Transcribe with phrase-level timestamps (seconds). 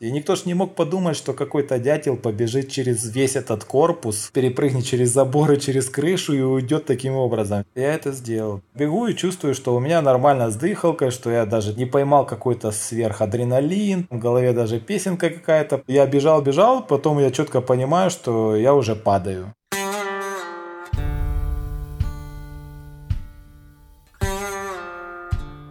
[0.00, 4.86] И никто ж не мог подумать, что какой-то дятел побежит через весь этот корпус, перепрыгнет
[4.86, 7.66] через заборы, через крышу и уйдет таким образом.
[7.74, 8.62] Я это сделал.
[8.74, 12.70] Бегу и чувствую, что у меня нормально с дыхалкой, что я даже не поймал какой-то
[12.70, 15.82] сверхадреналин, в голове даже песенка какая-то.
[15.86, 19.54] Я бежал, бежал, потом я четко понимаю, что я уже падаю.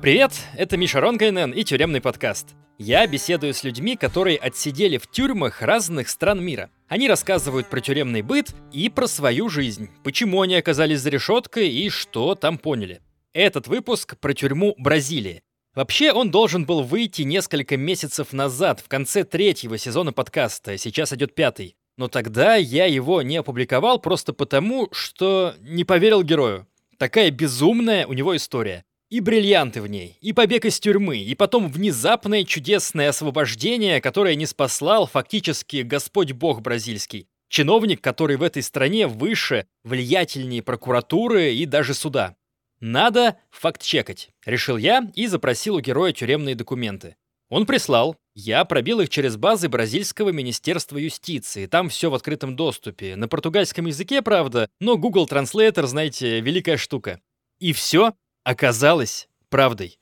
[0.01, 2.55] Привет, это Миша Ронкайнен и тюремный подкаст.
[2.77, 6.69] Я беседую с людьми, которые отсидели в тюрьмах разных стран мира.
[6.87, 11.89] Они рассказывают про тюремный быт и про свою жизнь, почему они оказались за решеткой и
[11.89, 13.01] что там поняли.
[13.33, 15.43] Этот выпуск про тюрьму Бразилии.
[15.75, 21.35] Вообще, он должен был выйти несколько месяцев назад, в конце третьего сезона подкаста, сейчас идет
[21.35, 21.75] пятый.
[21.97, 26.67] Но тогда я его не опубликовал просто потому, что не поверил герою.
[26.97, 28.85] Такая безумная у него история.
[29.09, 34.45] И бриллианты в ней, и побег из тюрьмы, и потом внезапное чудесное освобождение, которое не
[34.45, 37.27] спаслал фактически Господь Бог бразильский.
[37.47, 42.35] Чиновник, который в этой стране выше, влиятельнее прокуратуры и даже суда.
[42.79, 47.15] Надо факт-чекать, решил я и запросил у героя тюремные документы.
[47.49, 51.65] Он прислал, я пробил их через базы бразильского министерства юстиции.
[51.65, 53.15] Там все в открытом доступе.
[53.15, 57.19] На португальском языке, правда, но Google Translator, знаете, великая штука.
[57.57, 59.99] И все оказалось правдой.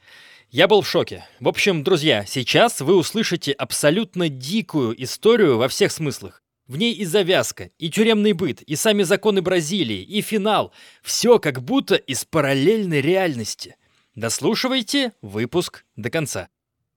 [0.49, 1.25] Я был в шоке.
[1.39, 6.41] В общем, друзья, сейчас вы услышите абсолютно дикую историю во всех смыслах.
[6.67, 10.73] В ней и завязка, и тюремный быт, и сами законы Бразилии, и финал.
[11.01, 13.75] Все как будто из параллельной реальности.
[14.15, 16.49] Дослушивайте выпуск до конца.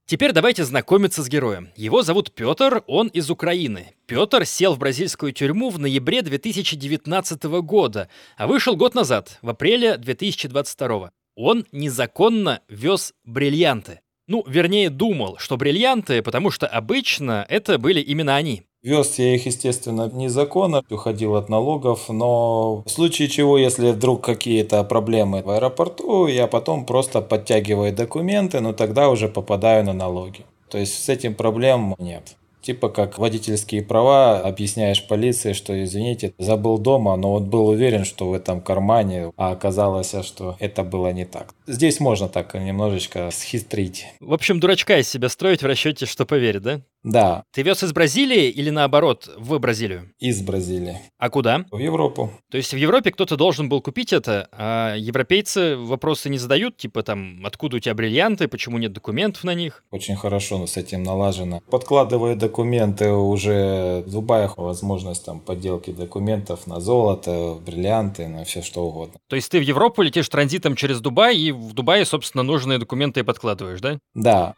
[0.07, 1.71] Теперь давайте знакомиться с героем.
[1.77, 3.95] Его зовут Петр, он из Украины.
[4.07, 9.97] Петр сел в бразильскую тюрьму в ноябре 2019 года, а вышел год назад, в апреле
[9.97, 14.01] 2022 он незаконно вез бриллианты.
[14.27, 18.63] Ну, вернее, думал, что бриллианты, потому что обычно это были именно они.
[18.83, 24.85] Вез я их, естественно, незаконно, уходил от налогов, но в случае чего, если вдруг какие-то
[24.85, 30.47] проблемы в аэропорту, я потом просто подтягиваю документы, но тогда уже попадаю на налоги.
[30.71, 32.37] То есть с этим проблем нет.
[32.63, 38.29] Типа как водительские права, объясняешь полиции, что извините, забыл дома, но он был уверен, что
[38.29, 41.55] в этом кармане, а оказалось, что это было не так.
[41.67, 44.07] Здесь можно так немножечко схитрить.
[44.21, 46.81] В общем, дурачка из себя строить в расчете, что поверит, да?
[47.03, 47.45] Да.
[47.53, 50.13] Ты вез из Бразилии или наоборот, в Бразилию?
[50.19, 50.99] Из Бразилии.
[51.19, 51.65] А куда?
[51.71, 52.31] В Европу.
[52.51, 57.03] То есть в Европе кто-то должен был купить это, а европейцы вопросы не задают, типа
[57.03, 59.85] там, откуда у тебя бриллианты, почему нет документов на них?
[59.91, 61.61] Очень хорошо с этим налажено.
[61.71, 68.85] Подкладывая документы уже в Дубае, возможность там подделки документов на золото, бриллианты, на все что
[68.85, 69.19] угодно.
[69.29, 73.21] То есть ты в Европу летишь транзитом через Дубай, и в Дубае, собственно, нужные документы
[73.21, 73.99] и подкладываешь, да?
[74.15, 74.55] Да.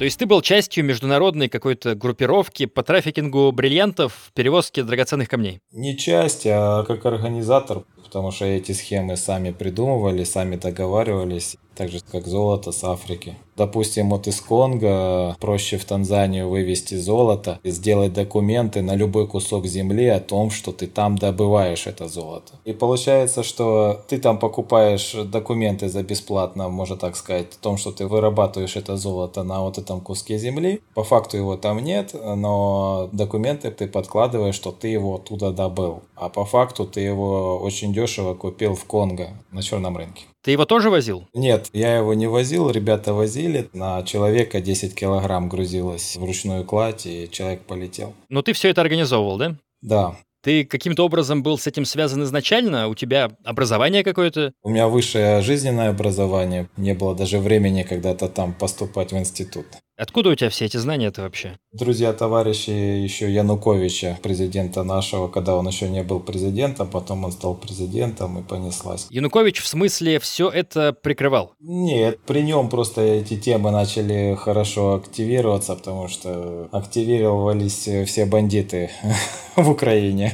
[0.00, 5.60] То есть ты был частью международной какой-то группировки по трафикингу бриллиантов, перевозке драгоценных камней?
[5.72, 12.00] Не часть, а как организатор, потому что эти схемы сами придумывали, сами договаривались, так же
[12.12, 13.36] как золото с Африки.
[13.56, 19.64] Допустим, вот из Конго проще в Танзанию вывести золото и сделать документы на любой кусок
[19.64, 22.52] земли о том, что ты там добываешь это золото.
[22.66, 27.92] И получается, что ты там покупаешь документы за бесплатно, можно так сказать, о том, что
[27.92, 30.82] ты вырабатываешь это золото на вот этом куске земли.
[30.94, 36.02] По факту его там нет, но документы ты подкладываешь, что ты его оттуда добыл.
[36.14, 40.24] А по факту ты его очень дешево купил в Конго на черном рынке.
[40.42, 41.28] Ты его тоже возил?
[41.34, 43.68] Нет, я его не возил, ребята возили.
[43.74, 48.14] На человека 10 килограмм грузилось в ручную кладь, и человек полетел.
[48.28, 49.56] Но ты все это организовывал, да?
[49.82, 50.16] Да.
[50.42, 52.88] Ты каким-то образом был с этим связан изначально?
[52.88, 54.52] У тебя образование какое-то?
[54.62, 56.68] У меня высшее жизненное образование.
[56.78, 59.66] Не было даже времени когда-то там поступать в институт.
[60.00, 61.58] Откуда у тебя все эти знания-то вообще?
[61.72, 67.54] Друзья, товарищи еще Януковича, президента нашего, когда он еще не был президентом, потом он стал
[67.54, 69.08] президентом и понеслась.
[69.10, 71.52] Янукович в смысле все это прикрывал?
[71.60, 78.90] Нет, при нем просто эти темы начали хорошо активироваться, потому что активировались все бандиты
[79.56, 80.32] в Украине.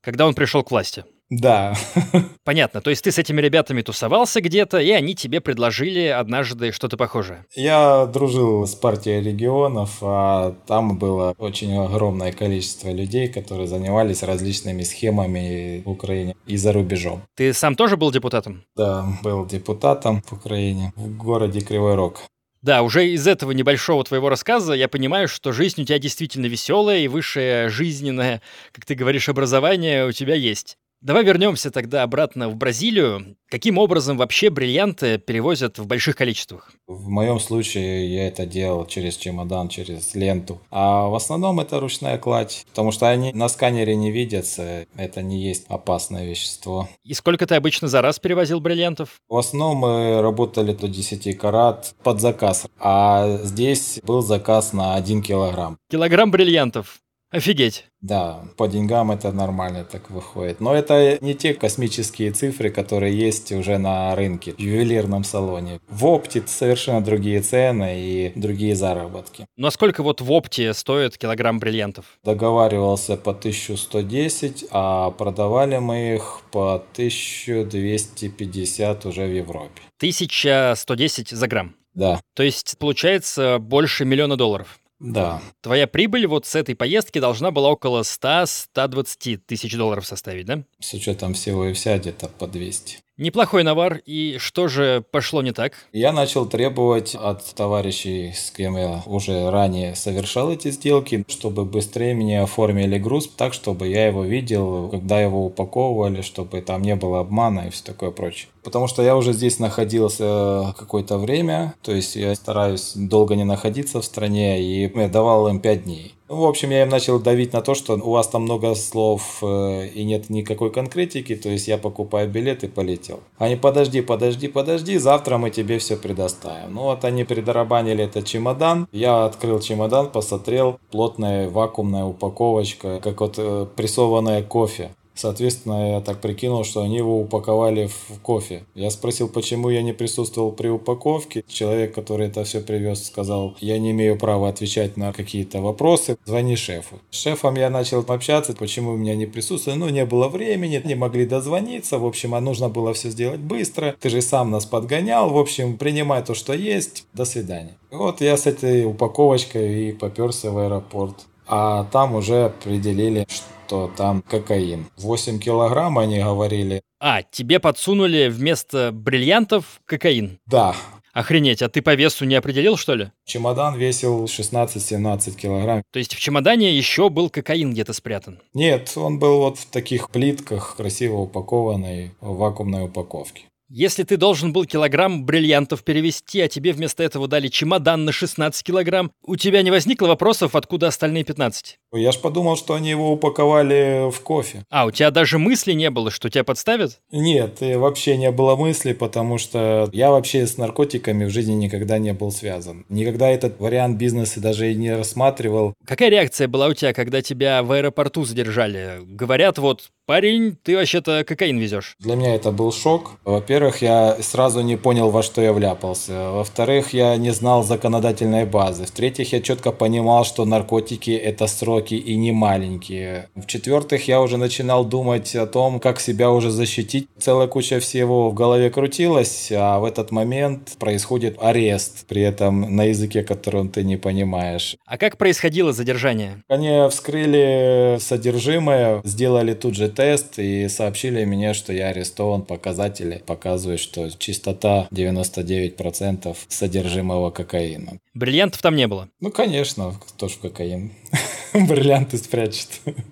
[0.00, 1.04] Когда он пришел к власти?
[1.32, 1.74] Да.
[2.44, 2.82] Понятно.
[2.82, 7.46] То есть ты с этими ребятами тусовался где-то, и они тебе предложили однажды что-то похожее.
[7.54, 14.82] Я дружил с партией регионов, а там было очень огромное количество людей, которые занимались различными
[14.82, 17.22] схемами в Украине и за рубежом.
[17.34, 18.64] Ты сам тоже был депутатом?
[18.76, 22.20] Да, был депутатом в Украине, в городе Кривой Рог.
[22.60, 26.98] Да, уже из этого небольшого твоего рассказа я понимаю, что жизнь у тебя действительно веселая
[26.98, 30.76] и высшее жизненное, как ты говоришь, образование у тебя есть.
[31.02, 33.36] Давай вернемся тогда обратно в Бразилию.
[33.50, 36.70] Каким образом вообще бриллианты перевозят в больших количествах?
[36.86, 40.60] В моем случае я это делал через чемодан, через ленту.
[40.70, 44.86] А в основном это ручная кладь, потому что они на сканере не видятся.
[44.96, 46.88] Это не есть опасное вещество.
[47.02, 49.20] И сколько ты обычно за раз перевозил бриллиантов?
[49.28, 52.68] В основном мы работали до 10 карат под заказ.
[52.78, 55.78] А здесь был заказ на 1 килограмм.
[55.90, 57.01] Килограмм бриллиантов.
[57.32, 57.86] Офигеть.
[58.02, 60.60] Да, по деньгам это нормально так выходит.
[60.60, 65.80] Но это не те космические цифры, которые есть уже на рынке, в ювелирном салоне.
[65.88, 69.46] В опте совершенно другие цены и другие заработки.
[69.56, 72.04] Ну а сколько вот в опте стоит килограмм бриллиантов?
[72.22, 79.80] Договаривался по 1110, а продавали мы их по 1250 уже в Европе.
[79.96, 81.74] 1110 за грамм?
[81.94, 82.20] Да.
[82.34, 84.78] То есть получается больше миллиона долларов?
[85.02, 85.42] Да.
[85.60, 90.62] Твоя прибыль вот с этой поездки должна была около 100-120 тысяч долларов составить, да?
[90.78, 93.00] С учетом всего и вся где-то по 200.
[93.18, 95.74] Неплохой навар, и что же пошло не так?
[95.92, 102.14] Я начал требовать от товарищей, с кем я уже ранее совершал эти сделки, чтобы быстрее
[102.14, 107.20] мне оформили груз так, чтобы я его видел, когда его упаковывали, чтобы там не было
[107.20, 108.48] обмана и все такое прочее.
[108.64, 114.00] Потому что я уже здесь находился какое-то время, то есть я стараюсь долго не находиться
[114.00, 116.14] в стране, и я давал им 5 дней.
[116.28, 119.88] В общем, я им начал давить на то, что у вас там много слов э,
[119.88, 123.20] и нет никакой конкретики, то есть я покупаю билет и полетел.
[123.38, 126.74] Они, подожди, подожди, подожди, завтра мы тебе все предоставим.
[126.74, 133.34] Ну вот они придорабанили этот чемодан, я открыл чемодан, посмотрел, плотная вакуумная упаковочка, как вот
[133.36, 134.90] э, прессованное кофе.
[135.14, 138.64] Соответственно, я так прикинул, что они его упаковали в кофе.
[138.74, 141.44] Я спросил, почему я не присутствовал при упаковке.
[141.46, 146.16] Человек, который это все привез, сказал, я не имею права отвечать на какие-то вопросы.
[146.24, 146.98] Звони шефу.
[147.10, 149.78] С шефом я начал общаться, почему у меня не присутствовали.
[149.78, 151.98] Ну, не было времени, не могли дозвониться.
[151.98, 153.94] В общем, а нужно было все сделать быстро.
[154.00, 155.30] Ты же сам нас подгонял.
[155.30, 157.04] В общем, принимай то, что есть.
[157.12, 157.76] До свидания.
[157.90, 161.14] Вот я с этой упаковочкой и поперся в аэропорт.
[161.46, 164.84] А там уже определили, что что там кокаин.
[164.98, 166.82] 8 килограмм они говорили.
[167.00, 170.38] А, тебе подсунули вместо бриллиантов кокаин?
[170.44, 170.76] Да.
[171.14, 173.12] Охренеть, а ты по весу не определил, что ли?
[173.24, 175.82] Чемодан весил 16-17 килограмм.
[175.90, 178.40] То есть в чемодане еще был кокаин где-то спрятан?
[178.52, 183.44] Нет, он был вот в таких плитках, красиво упакованной, в вакуумной упаковке.
[183.74, 188.62] Если ты должен был килограмм бриллиантов перевести, а тебе вместо этого дали чемодан на 16
[188.62, 191.78] килограмм, у тебя не возникло вопросов, откуда остальные 15?
[191.94, 194.64] Я ж подумал, что они его упаковали в кофе.
[194.70, 197.00] А, у тебя даже мысли не было, что тебя подставят?
[197.10, 202.14] Нет, вообще не было мысли, потому что я вообще с наркотиками в жизни никогда не
[202.14, 202.86] был связан.
[202.88, 205.74] Никогда этот вариант бизнеса даже и не рассматривал.
[205.86, 209.00] Какая реакция была у тебя, когда тебя в аэропорту задержали?
[209.02, 211.96] Говорят, вот парень, ты вообще-то кокаин везешь.
[211.98, 213.12] Для меня это был шок.
[213.24, 216.30] Во-первых, я сразу не понял, во что я вляпался.
[216.30, 218.84] Во-вторых, я не знал законодательной базы.
[218.84, 221.46] В-третьих, я четко понимал, что наркотики– это
[221.82, 223.28] сроки и не маленькие.
[223.34, 227.08] В-четвертых, я уже начинал думать о том, как себя уже защитить.
[227.18, 232.84] Целая куча всего в голове крутилась, а в этот момент происходит арест, при этом на
[232.84, 234.76] языке, которым ты не понимаешь.
[234.86, 236.42] А как происходило задержание?
[236.48, 242.42] Они вскрыли содержимое, сделали тут же тест и сообщили мне, что я арестован.
[242.42, 247.98] Показатели показывают, что чистота 99% содержимого кокаина.
[248.14, 249.08] Бриллиантов там не было?
[249.20, 250.92] Ну, конечно, кто ж кокаин.
[251.68, 252.68] бриллианты спрячет.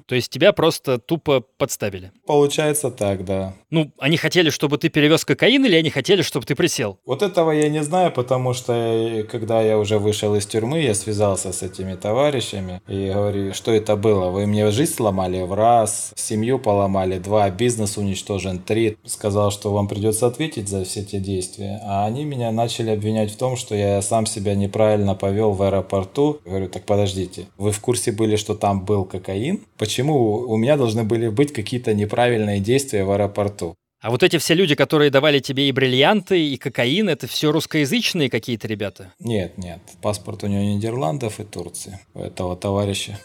[0.06, 2.12] То есть тебя просто тупо подставили?
[2.26, 3.54] Получается так, да.
[3.70, 6.98] Ну, они хотели, чтобы ты перевез кокаин, или они хотели, чтобы ты присел?
[7.04, 11.52] Вот этого я не знаю, потому что когда я уже вышел из тюрьмы, я связался
[11.52, 14.30] с этими товарищами и говорю, что это было?
[14.30, 18.96] Вы мне жизнь сломали в раз, семью поломали два, бизнес уничтожен три.
[19.04, 21.80] Сказал, что вам придется ответить за все эти действия.
[21.84, 26.40] А они меня начали обвинять в том, что я сам себя неправильно повел в аэропорту.
[26.44, 29.60] говорю, так подождите, вы в курсе были, что там был кокаин?
[29.76, 33.74] Почему у меня должны были быть какие-то неправильные действия в аэропорту?
[34.00, 38.30] А вот эти все люди, которые давали тебе и бриллианты, и кокаин, это все русскоязычные
[38.30, 39.12] какие-то ребята?
[39.18, 39.80] Нет, нет.
[40.00, 41.98] Паспорт у него Нидерландов и Турции.
[42.14, 43.18] У этого товарища.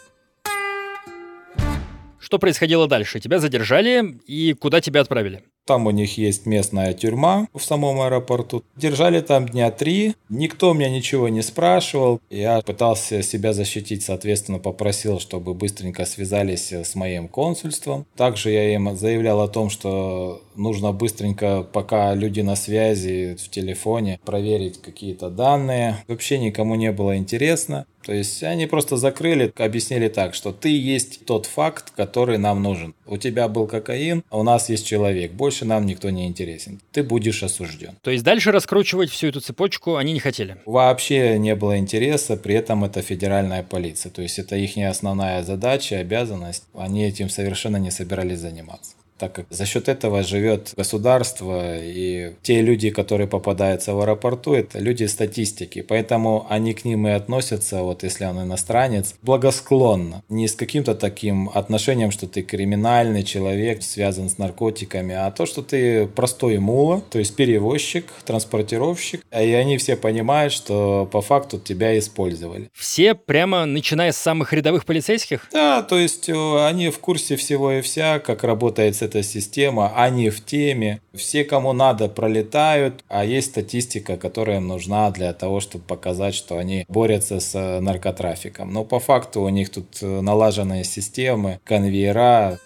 [2.18, 3.20] Что происходило дальше?
[3.20, 5.44] Тебя задержали и куда тебя отправили?
[5.66, 8.62] Там у них есть местная тюрьма в самом аэропорту.
[8.76, 10.14] Держали там дня три.
[10.28, 12.20] Никто меня ничего не спрашивал.
[12.30, 18.06] Я пытался себя защитить, соответственно, попросил, чтобы быстренько связались с моим консульством.
[18.16, 24.20] Также я им заявлял о том, что нужно быстренько, пока люди на связи в телефоне,
[24.24, 25.96] проверить какие-то данные.
[26.06, 27.86] Вообще никому не было интересно.
[28.06, 32.94] То есть они просто закрыли, объяснили так, что ты есть тот факт, который нам нужен.
[33.04, 35.32] У тебя был кокаин, а у нас есть человек.
[35.32, 36.80] Больше нам никто не интересен.
[36.92, 37.96] Ты будешь осужден.
[38.02, 40.56] То есть дальше раскручивать всю эту цепочку они не хотели?
[40.66, 44.10] Вообще не было интереса, при этом это федеральная полиция.
[44.10, 46.64] То есть это их основная задача, обязанность.
[46.74, 52.62] Они этим совершенно не собирались заниматься так как за счет этого живет государство, и те
[52.62, 58.02] люди, которые попадаются в аэропорту, это люди статистики, поэтому они к ним и относятся, вот
[58.02, 64.38] если он иностранец, благосклонно, не с каким-то таким отношением, что ты криминальный человек, связан с
[64.38, 70.52] наркотиками, а то, что ты простой мула, то есть перевозчик, транспортировщик, и они все понимают,
[70.52, 72.70] что по факту тебя использовали.
[72.72, 75.48] Все прямо начиная с самых рядовых полицейских?
[75.52, 80.30] Да, то есть э, они в курсе всего и вся, как работает эта система, они
[80.30, 81.00] в теме.
[81.14, 86.58] Все, кому надо, пролетают, а есть статистика, которая им нужна для того, чтобы показать, что
[86.58, 88.72] они борются с э, наркотрафиком.
[88.72, 92.58] Но по факту у них тут э, налаженные системы, конвейера,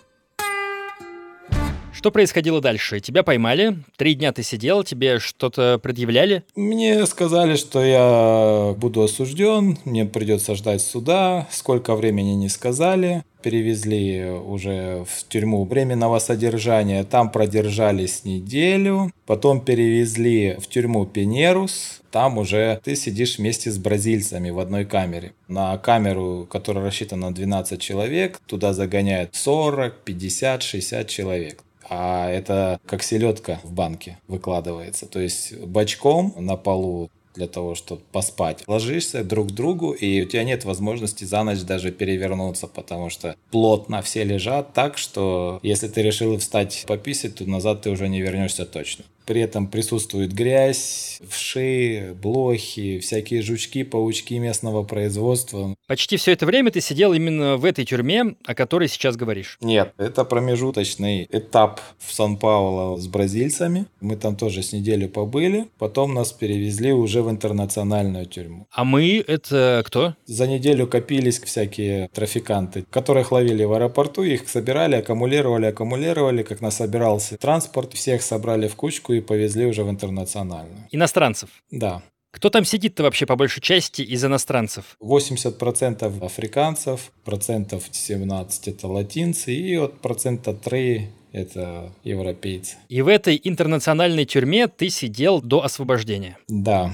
[2.01, 3.01] что происходило дальше?
[3.01, 6.45] Тебя поймали, три дня ты сидел, тебе что-то предъявляли?
[6.57, 13.23] Мне сказали, что я буду осужден, мне придется ждать суда, сколько времени не сказали.
[13.43, 22.39] Перевезли уже в тюрьму временного содержания, там продержались неделю, потом перевезли в тюрьму Пенерус, там
[22.39, 25.33] уже ты сидишь вместе с бразильцами в одной камере.
[25.49, 32.81] На камеру, которая рассчитана на 12 человек, туда загоняют 40, 50, 60 человек а это
[32.87, 35.07] как селедка в банке выкладывается.
[35.07, 38.65] То есть бочком на полу для того, чтобы поспать.
[38.67, 43.37] Ложишься друг к другу, и у тебя нет возможности за ночь даже перевернуться, потому что
[43.51, 48.21] плотно все лежат так, что если ты решил встать пописать, то назад ты уже не
[48.21, 49.05] вернешься точно.
[49.31, 55.77] При этом присутствует грязь, вши, блохи, всякие жучки, паучки местного производства.
[55.87, 59.57] Почти все это время ты сидел именно в этой тюрьме, о которой сейчас говоришь?
[59.61, 63.87] Нет, это промежуточный этап в Сан-Пауло с бразильцами.
[64.01, 65.69] Мы там тоже с неделю побыли.
[65.79, 68.67] Потом нас перевезли уже в интернациональную тюрьму.
[68.73, 70.17] А мы— это кто?
[70.27, 76.79] За неделю копились всякие трафиканты, которых ловили в аэропорту, их собирали, аккумулировали, аккумулировали, как нас
[76.79, 80.87] собирался транспорт, всех собрали в кучку и и повезли уже в интернациональную.
[80.91, 81.51] Иностранцев?
[81.71, 82.03] Да.
[82.33, 84.97] Кто там сидит-то вообще по большей части из иностранцев?
[85.01, 92.77] 80% африканцев, процентов 17 это латинцы и от процента 3 это европейцы.
[92.89, 96.37] И в этой интернациональной тюрьме ты сидел до освобождения?
[96.49, 96.93] Да.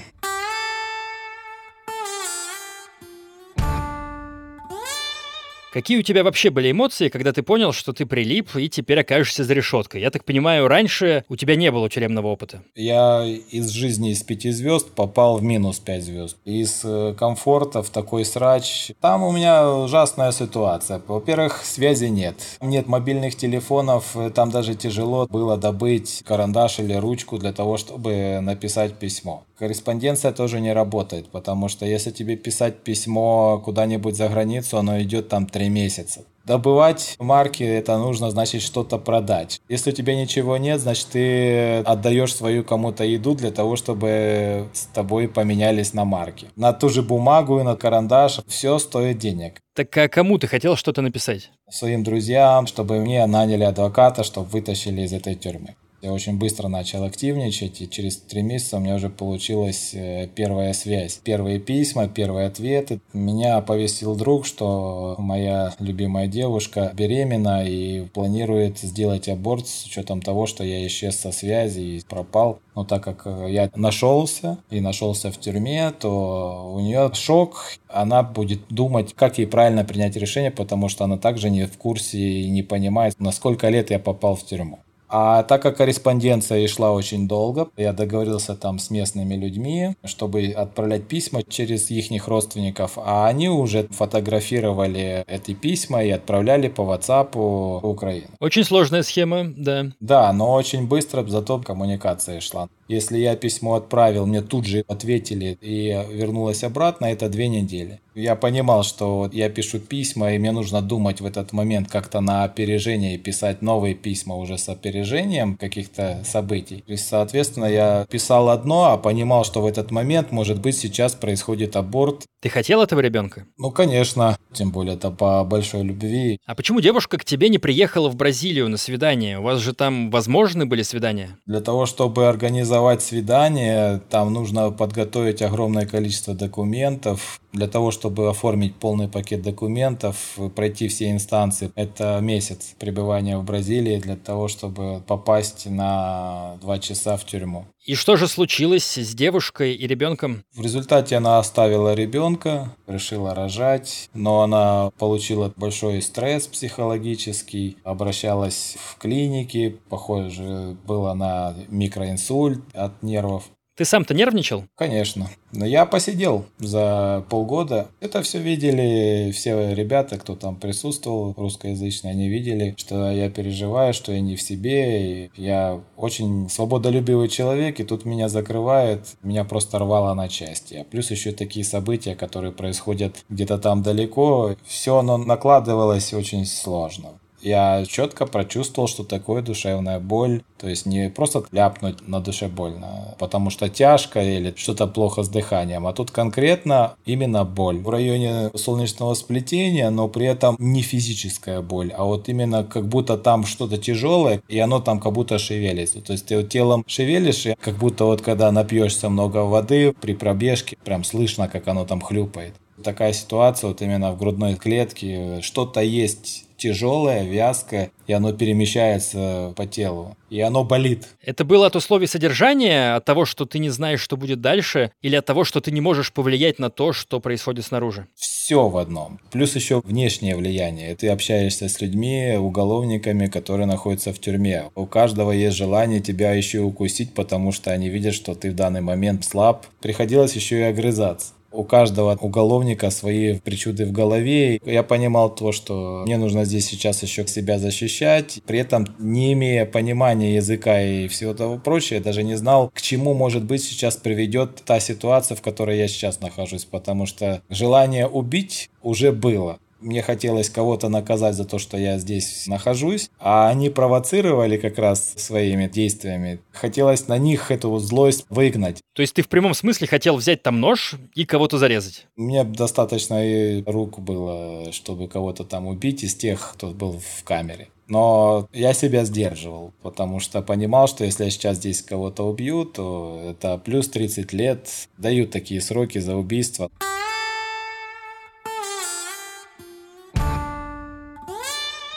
[5.76, 9.44] Какие у тебя вообще были эмоции, когда ты понял, что ты прилип и теперь окажешься
[9.44, 10.00] за решеткой?
[10.00, 12.62] Я так понимаю, раньше у тебя не было тюремного опыта.
[12.74, 16.38] Я из жизни из пяти звезд попал в минус пять звезд.
[16.46, 18.92] Из э, комфорта в такой срач.
[19.02, 21.02] Там у меня ужасная ситуация.
[21.06, 22.36] Во-первых, связи нет.
[22.62, 28.38] Нет мобильных телефонов, э, там даже тяжело было добыть карандаш или ручку для того, чтобы
[28.40, 29.44] написать письмо.
[29.58, 35.28] Корреспонденция тоже не работает, потому что если тебе писать письмо куда-нибудь за границу, оно идет
[35.28, 36.24] там три месяца.
[36.44, 39.60] Добывать марки это нужно, значит, что-то продать.
[39.68, 44.84] Если у тебя ничего нет, значит, ты отдаешь свою кому-то еду для того, чтобы с
[44.94, 46.46] тобой поменялись на марки.
[46.54, 49.60] На ту же бумагу и на карандаш все стоит денег.
[49.74, 51.50] Так а кому ты хотел что-то написать?
[51.68, 55.74] Своим друзьям, чтобы мне наняли адвоката, чтобы вытащили из этой тюрьмы.
[56.02, 60.72] Я очень быстро начал активничать, и через три месяца у меня уже получилась э, первая
[60.74, 61.18] связь.
[61.24, 63.00] Первые письма, первые ответы.
[63.12, 70.46] Меня оповестил друг, что моя любимая девушка беременна и планирует сделать аборт с учетом того,
[70.46, 72.60] что я исчез со связи и пропал.
[72.74, 77.72] Но так как э, я нашелся и нашелся в тюрьме, то у нее шок.
[77.88, 82.18] Она будет думать, как ей правильно принять решение, потому что она также не в курсе
[82.18, 84.80] и не понимает, на сколько лет я попал в тюрьму.
[85.08, 91.06] А так как корреспонденция шла очень долго, я договорился там с местными людьми, чтобы отправлять
[91.06, 97.86] письма через их родственников, а они уже фотографировали эти письма и отправляли по WhatsApp в
[97.86, 98.28] Украину.
[98.40, 99.86] Очень сложная схема, да.
[100.00, 102.68] Да, но очень быстро зато коммуникация шла.
[102.88, 108.00] Если я письмо отправил, мне тут же ответили и вернулось обратно, это две недели.
[108.14, 112.44] Я понимал, что я пишу письма, и мне нужно думать в этот момент как-то на
[112.44, 116.82] опережение и писать новые письма уже с опережением каких-то событий.
[116.86, 121.76] Есть, соответственно, я писал одно, а понимал, что в этот момент, может быть, сейчас происходит
[121.76, 122.22] аборт.
[122.40, 123.44] Ты хотел этого ребенка?
[123.58, 124.38] Ну, конечно.
[124.52, 126.38] Тем более это по большой любви.
[126.46, 129.38] А почему девушка к тебе не приехала в Бразилию на свидание?
[129.38, 131.38] У вас же там возможны были свидания?
[131.44, 137.40] Для того, чтобы организовать свидание, там нужно подготовить огромное количество документов.
[137.52, 143.96] Для того, чтобы оформить полный пакет документов, пройти все инстанции, это месяц пребывания в Бразилии
[143.96, 147.66] для того, чтобы попасть на два часа в тюрьму.
[147.86, 150.42] И что же случилось с девушкой и ребенком?
[150.52, 158.98] В результате она оставила ребенка, решила рожать, но она получила большой стресс психологический, обращалась в
[158.98, 163.44] клиники, похоже, было на микроинсульт от нервов.
[163.76, 164.64] Ты сам-то нервничал?
[164.74, 165.28] Конечно.
[165.52, 167.88] Но я посидел за полгода.
[168.00, 174.12] Это все видели все ребята, кто там присутствовал, русскоязычные, они видели, что я переживаю, что
[174.12, 175.26] я не в себе.
[175.26, 180.74] И я очень свободолюбивый человек, и тут меня закрывает, меня просто рвало на части.
[180.76, 187.10] А плюс еще такие события, которые происходят где-то там далеко, все оно накладывалось очень сложно
[187.46, 190.42] я четко прочувствовал, что такое душевная боль.
[190.58, 195.28] То есть не просто ляпнуть на душе больно, потому что тяжко или что-то плохо с
[195.28, 201.60] дыханием, а тут конкретно именно боль в районе солнечного сплетения, но при этом не физическая
[201.60, 206.00] боль, а вот именно как будто там что-то тяжелое, и оно там как будто шевелится.
[206.00, 210.14] То есть ты вот телом шевелишь, и как будто вот когда напьешься много воды при
[210.14, 212.54] пробежке, прям слышно, как оно там хлюпает.
[212.82, 219.66] Такая ситуация вот именно в грудной клетке, что-то есть тяжелое, вязкое, и оно перемещается по
[219.66, 220.16] телу.
[220.30, 221.06] И оно болит.
[221.22, 225.14] Это было от условий содержания, от того, что ты не знаешь, что будет дальше, или
[225.14, 228.08] от того, что ты не можешь повлиять на то, что происходит снаружи?
[228.16, 229.20] Все в одном.
[229.30, 230.96] Плюс еще внешнее влияние.
[230.96, 234.64] Ты общаешься с людьми, уголовниками, которые находятся в тюрьме.
[234.74, 238.80] У каждого есть желание тебя еще укусить, потому что они видят, что ты в данный
[238.80, 239.66] момент слаб.
[239.80, 244.60] Приходилось еще и огрызаться у каждого уголовника свои причуды в голове.
[244.64, 249.66] Я понимал то, что мне нужно здесь сейчас еще себя защищать, при этом не имея
[249.66, 253.96] понимания языка и всего того прочего, я даже не знал, к чему, может быть, сейчас
[253.96, 259.58] приведет та ситуация, в которой я сейчас нахожусь, потому что желание убить уже было.
[259.86, 265.14] Мне хотелось кого-то наказать за то, что я здесь нахожусь, а они провоцировали как раз
[265.16, 266.40] своими действиями.
[266.50, 268.80] Хотелось на них эту злость выгнать.
[268.94, 272.08] То есть ты в прямом смысле хотел взять там нож и кого-то зарезать?
[272.16, 277.68] Мне достаточно и рук было, чтобы кого-то там убить из тех, кто был в камере.
[277.86, 283.20] Но я себя сдерживал, потому что понимал, что если я сейчас здесь кого-то убью, то
[283.22, 284.68] это плюс 30 лет,
[284.98, 286.72] дают такие сроки за убийство.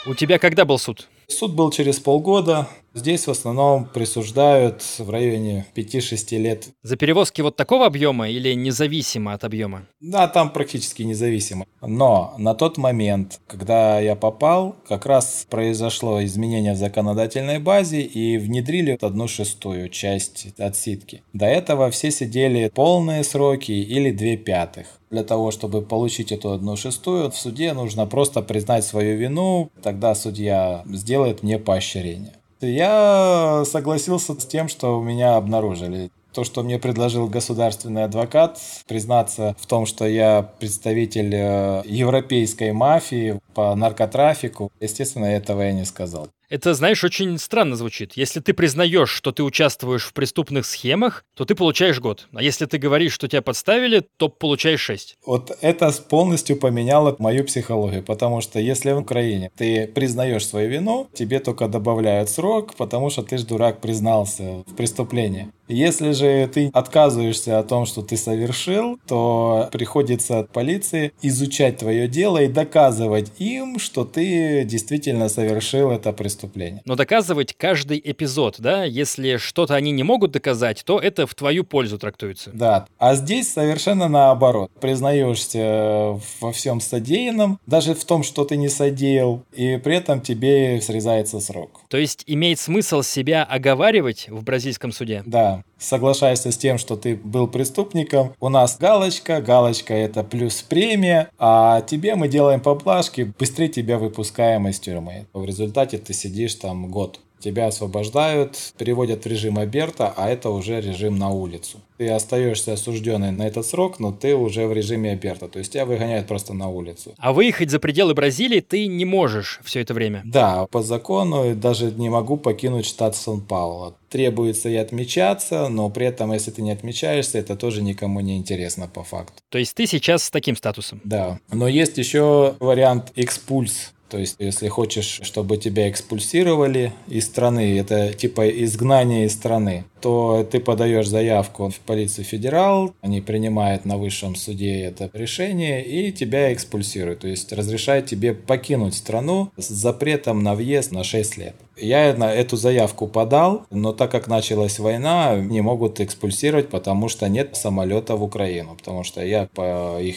[0.06, 1.08] У тебя когда был суд?
[1.28, 2.66] Суд был через полгода.
[2.92, 6.68] Здесь в основном присуждают в районе 5-6 лет.
[6.82, 9.86] За перевозки вот такого объема или независимо от объема?
[10.00, 11.66] Да, там практически независимо.
[11.80, 18.38] Но на тот момент, когда я попал, как раз произошло изменение в законодательной базе и
[18.38, 21.22] внедрили одну шестую часть отсидки.
[21.32, 24.86] До этого все сидели полные сроки или две пятых.
[25.10, 30.14] Для того, чтобы получить эту одну шестую, в суде нужно просто признать свою вину, тогда
[30.14, 32.34] судья сделает мне поощрение.
[32.60, 36.10] Я согласился с тем, что меня обнаружили.
[36.32, 43.40] То, что мне предложил государственный адвокат, признаться в том, что я представитель э, европейской мафии
[43.54, 46.28] по наркотрафику, естественно, этого я не сказал.
[46.50, 48.14] Это, знаешь, очень странно звучит.
[48.16, 52.26] Если ты признаешь, что ты участвуешь в преступных схемах, то ты получаешь год.
[52.34, 55.18] А если ты говоришь, что тебя подставили, то получаешь 6.
[55.24, 61.08] Вот это полностью поменяло мою психологию, потому что если в Украине ты признаешь свою вину,
[61.14, 65.52] тебе только добавляют срок, потому что ты ж дурак признался в преступлении.
[65.68, 72.08] Если же ты отказываешься о том, что ты совершил, то приходится от полиции изучать твое
[72.08, 76.39] дело и доказывать им, что ты действительно совершил это преступление.
[76.84, 78.84] Но доказывать каждый эпизод, да?
[78.84, 82.50] Если что-то они не могут доказать, то это в твою пользу трактуется.
[82.52, 82.86] Да.
[82.98, 84.70] А здесь совершенно наоборот.
[84.80, 90.80] Признаешься во всем содеянном, даже в том, что ты не содеял, и при этом тебе
[90.80, 91.80] срезается срок.
[91.88, 95.22] То есть имеет смысл себя оговаривать в бразильском суде?
[95.26, 98.34] Да соглашайся с тем, что ты был преступником.
[98.38, 104.68] У нас галочка, галочка это плюс премия, а тебе мы делаем поблажки, быстрее тебя выпускаем
[104.68, 105.26] из тюрьмы.
[105.32, 107.20] В результате ты сидишь там год.
[107.40, 111.80] Тебя освобождают, переводят в режим Аберта, а это уже режим на улицу.
[111.96, 115.84] Ты остаешься осужденный на этот срок, но ты уже в режиме Аберта, то есть тебя
[115.84, 117.14] выгоняют просто на улицу.
[117.18, 120.22] А выехать за пределы Бразилии ты не можешь все это время?
[120.24, 123.94] Да, по закону даже не могу покинуть штат Сан-Пауло.
[124.08, 128.88] Требуется и отмечаться, но при этом, если ты не отмечаешься, это тоже никому не интересно
[128.88, 129.34] по факту.
[129.48, 131.00] То есть ты сейчас с таким статусом?
[131.04, 131.38] Да.
[131.52, 133.92] Но есть еще вариант экспульс.
[134.10, 140.46] То есть, если хочешь, чтобы тебя экспульсировали из страны, это типа изгнание из страны, то
[140.50, 146.52] ты подаешь заявку в полицию федерал, они принимают на высшем суде это решение и тебя
[146.52, 147.20] экспульсируют.
[147.20, 151.54] То есть разрешают тебе покинуть страну с запретом на въезд на 6 лет.
[151.76, 157.28] Я на эту заявку подал, но так как началась война, не могут экспульсировать, потому что
[157.28, 158.74] нет самолета в Украину.
[158.76, 160.16] Потому что я по их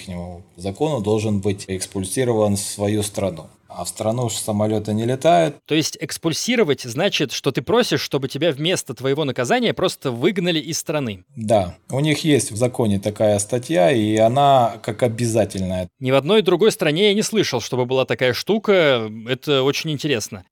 [0.58, 5.58] закону должен быть экспульсирован в свою страну а в страну уж самолеты не летают.
[5.66, 10.80] То есть экспульсировать значит, что ты просишь, чтобы тебя вместо твоего наказания просто выгнали из
[10.80, 11.24] страны.
[11.36, 15.90] Да, у них есть в законе такая статья, и она как обязательная.
[16.00, 19.10] Ни в одной другой стране я не слышал, чтобы была такая штука.
[19.28, 20.44] Это очень интересно.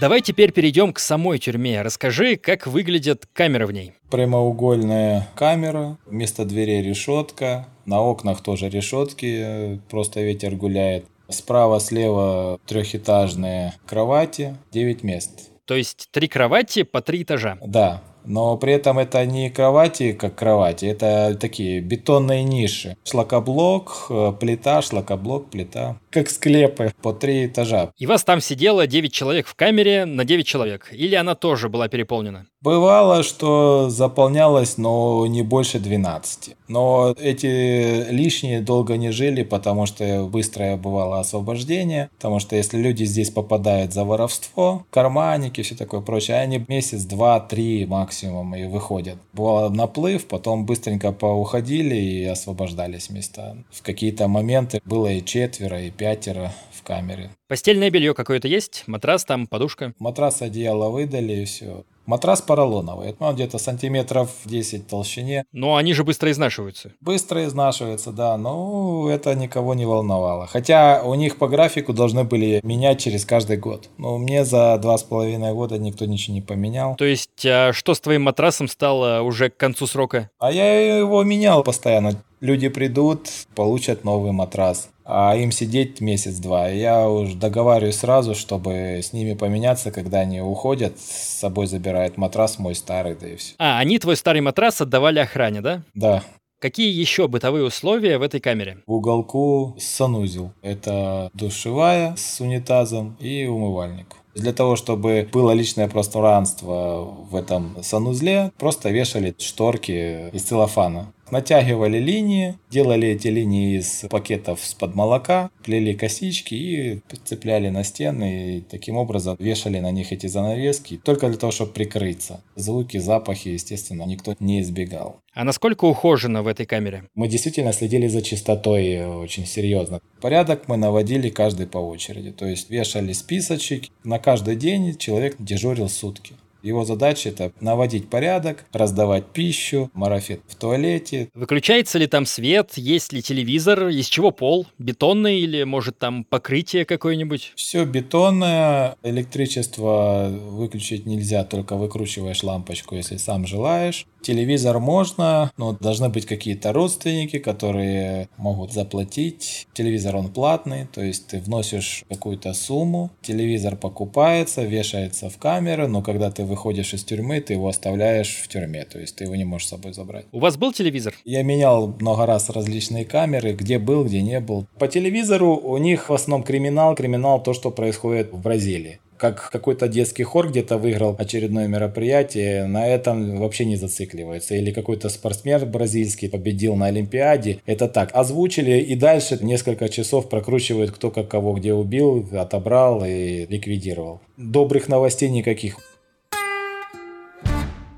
[0.00, 1.82] Давай теперь перейдем к самой тюрьме.
[1.82, 3.92] Расскажи, как выглядят камеры в ней.
[4.10, 11.04] Прямоугольная камера, вместо дверей решетка, на окнах тоже решетки, просто ветер гуляет.
[11.28, 15.50] Справа-слева трехэтажные кровати, 9 мест.
[15.66, 17.58] То есть три кровати по три этажа?
[17.64, 22.96] Да, но при этом это не кровати, как кровати, это такие бетонные ниши.
[23.04, 25.96] Шлакоблок, э, плита, шлакоблок, плита.
[26.10, 27.92] Как склепы по три этажа.
[27.96, 30.88] И вас там сидело 9 человек в камере на 9 человек?
[30.92, 32.46] Или она тоже была переполнена?
[32.60, 36.56] Бывало, что заполнялось, но не больше 12.
[36.68, 42.10] Но эти лишние долго не жили, потому что быстрое бывало освобождение.
[42.16, 47.40] Потому что если люди здесь попадают за воровство, карманники, все такое прочее, они месяц, два,
[47.40, 49.18] три максимум и выходят.
[49.32, 53.56] Бывало наплыв, потом быстренько поуходили и освобождались места.
[53.70, 57.30] В какие-то моменты было и четверо, и пятеро в камере.
[57.48, 58.84] Постельное белье какое-то есть?
[58.86, 59.94] Матрас там, подушка?
[59.98, 61.84] Матрас, одеяло выдали и все.
[62.06, 65.44] Матрас поролоновый, ну, где-то сантиметров 10 в толщине.
[65.52, 66.92] Но они же быстро изнашиваются.
[67.00, 70.46] Быстро изнашиваются, да, но это никого не волновало.
[70.46, 73.88] Хотя у них по графику должны были менять через каждый год.
[73.98, 76.96] Но мне за два с половиной года никто ничего не поменял.
[76.96, 80.30] То есть, а что с твоим матрасом стало уже к концу срока?
[80.38, 82.22] А я его менял постоянно.
[82.40, 86.68] Люди придут, получат новый матрас а им сидеть месяц-два.
[86.68, 92.60] Я уже договариваюсь сразу, чтобы с ними поменяться, когда они уходят, с собой забирают матрас
[92.60, 93.54] мой старый, да и все.
[93.58, 95.82] А, они твой старый матрас отдавали охране, да?
[95.94, 96.22] Да.
[96.60, 98.78] Какие еще бытовые условия в этой камере?
[98.86, 100.52] В уголку санузел.
[100.62, 104.14] Это душевая с унитазом и умывальник.
[104.34, 111.12] Для того, чтобы было личное пространство в этом санузле, просто вешали шторки из целлофана.
[111.30, 118.58] Натягивали линии, делали эти линии из пакетов с-под молока, плели косички и цепляли на стены.
[118.58, 122.42] И таким образом вешали на них эти занавески, только для того, чтобы прикрыться.
[122.56, 125.20] Звуки, запахи, естественно, никто не избегал.
[125.32, 127.04] А насколько ухожено в этой камере?
[127.14, 130.00] Мы действительно следили за чистотой очень серьезно.
[130.20, 132.32] Порядок мы наводили каждый по очереди.
[132.32, 133.84] То есть вешали списочек.
[134.02, 136.34] На каждый день человек дежурил сутки.
[136.62, 141.28] Его задача это наводить порядок, раздавать пищу, марафет в туалете.
[141.34, 146.84] Выключается ли там свет, есть ли телевизор, из чего пол, бетонный или может там покрытие
[146.84, 147.52] какое-нибудь?
[147.56, 154.06] Все бетонное, электричество выключить нельзя, только выкручиваешь лампочку, если сам желаешь.
[154.22, 159.66] Телевизор можно, но должны быть какие-то родственники, которые могут заплатить.
[159.72, 166.02] Телевизор он платный, то есть ты вносишь какую-то сумму, телевизор покупается, вешается в камеру, но
[166.02, 169.44] когда ты выходишь из тюрьмы, ты его оставляешь в тюрьме, то есть ты его не
[169.44, 170.26] можешь с собой забрать.
[170.32, 171.14] У вас был телевизор?
[171.24, 174.66] Я менял много раз различные камеры, где был, где не был.
[174.78, 179.86] По телевизору у них в основном криминал, криминал то, что происходит в Бразилии как какой-то
[179.86, 184.54] детский хор где-то выиграл очередное мероприятие, на этом вообще не зацикливается.
[184.54, 187.60] Или какой-то спортсмен бразильский победил на Олимпиаде.
[187.66, 193.46] Это так, озвучили и дальше несколько часов прокручивают, кто как кого где убил, отобрал и
[193.46, 194.20] ликвидировал.
[194.38, 195.76] Добрых новостей никаких.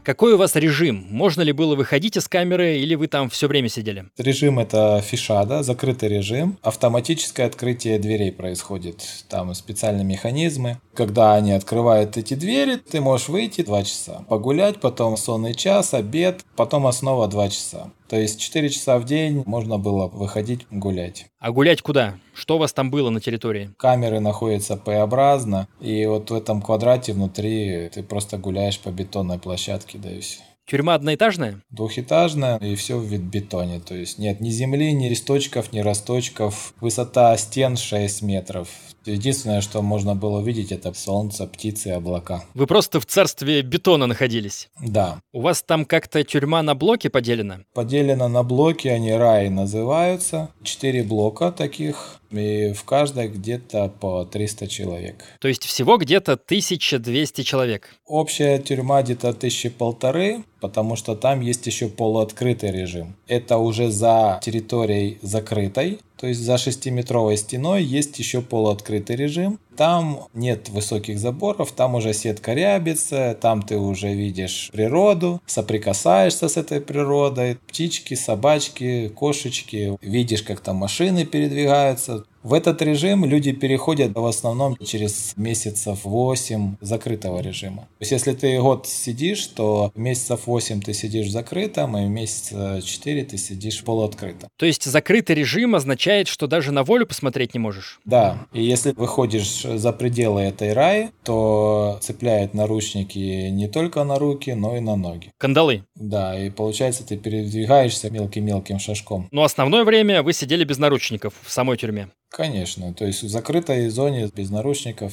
[0.04, 1.06] Какой у вас режим?
[1.10, 4.06] Можно ли было выходить из камеры или вы там все время сидели?
[4.18, 6.58] Режим это фишада, закрытый режим.
[6.62, 9.00] Автоматическое открытие дверей происходит.
[9.28, 10.80] Там специальные механизмы.
[10.94, 16.44] Когда они открывают эти двери, ты можешь выйти 2 часа, погулять, потом сонный час, обед,
[16.56, 17.92] потом снова 2 часа.
[18.08, 21.26] То есть 4 часа в день можно было выходить гулять.
[21.38, 22.16] А гулять куда?
[22.34, 23.70] Что у вас там было на территории?
[23.76, 29.98] Камеры находятся П-образно, и вот в этом квадрате внутри ты просто гуляешь по бетонной площадке,
[29.98, 30.40] да и все.
[30.66, 31.60] Тюрьма одноэтажная?
[31.70, 33.80] Двухэтажная и все в бетоне.
[33.80, 36.72] То есть нет ни земли, ни листочков, ни росточков.
[36.80, 38.68] Высота стен 6 метров.
[39.04, 42.44] Единственное, что можно было увидеть, это солнце, птицы, облака.
[42.54, 44.68] Вы просто в царстве бетона находились?
[44.80, 45.20] Да.
[45.32, 47.60] У вас там как-то тюрьма на блоки поделена?
[47.74, 50.50] Поделена на блоки, они раи называются.
[50.62, 55.24] Четыре блока таких, и в каждой где-то по 300 человек.
[55.40, 57.94] То есть всего где-то 1200 человек?
[58.06, 63.16] Общая тюрьма где-то тысячи полторы, потому что там есть еще полуоткрытый режим.
[63.26, 69.58] Это уже за территорией закрытой, то есть за шестиметровой стеной есть еще полуоткрытый режим.
[69.76, 76.56] Там нет высоких заборов, там уже сетка рябится, там ты уже видишь природу, соприкасаешься с
[76.56, 84.12] этой природой, птички, собачки, кошечки, видишь, как там машины передвигаются, в этот режим люди переходят
[84.14, 87.82] в основном через месяцев 8 закрытого режима.
[87.82, 92.80] То есть если ты год сидишь, то месяцев 8 ты сидишь в закрытом, и месяца
[92.82, 94.48] 4 ты сидишь в полуоткрытом.
[94.56, 98.00] То есть закрытый режим означает, что даже на волю посмотреть не можешь?
[98.04, 98.46] Да.
[98.52, 104.76] И если выходишь за пределы этой раи, то цепляют наручники не только на руки, но
[104.76, 105.32] и на ноги.
[105.38, 105.84] Кандалы?
[105.94, 109.28] Да, и получается ты передвигаешься мелким-мелким шажком.
[109.30, 112.08] Но основное время вы сидели без наручников в самой тюрьме?
[112.32, 115.12] Конечно, то есть в закрытой зоне без наручников.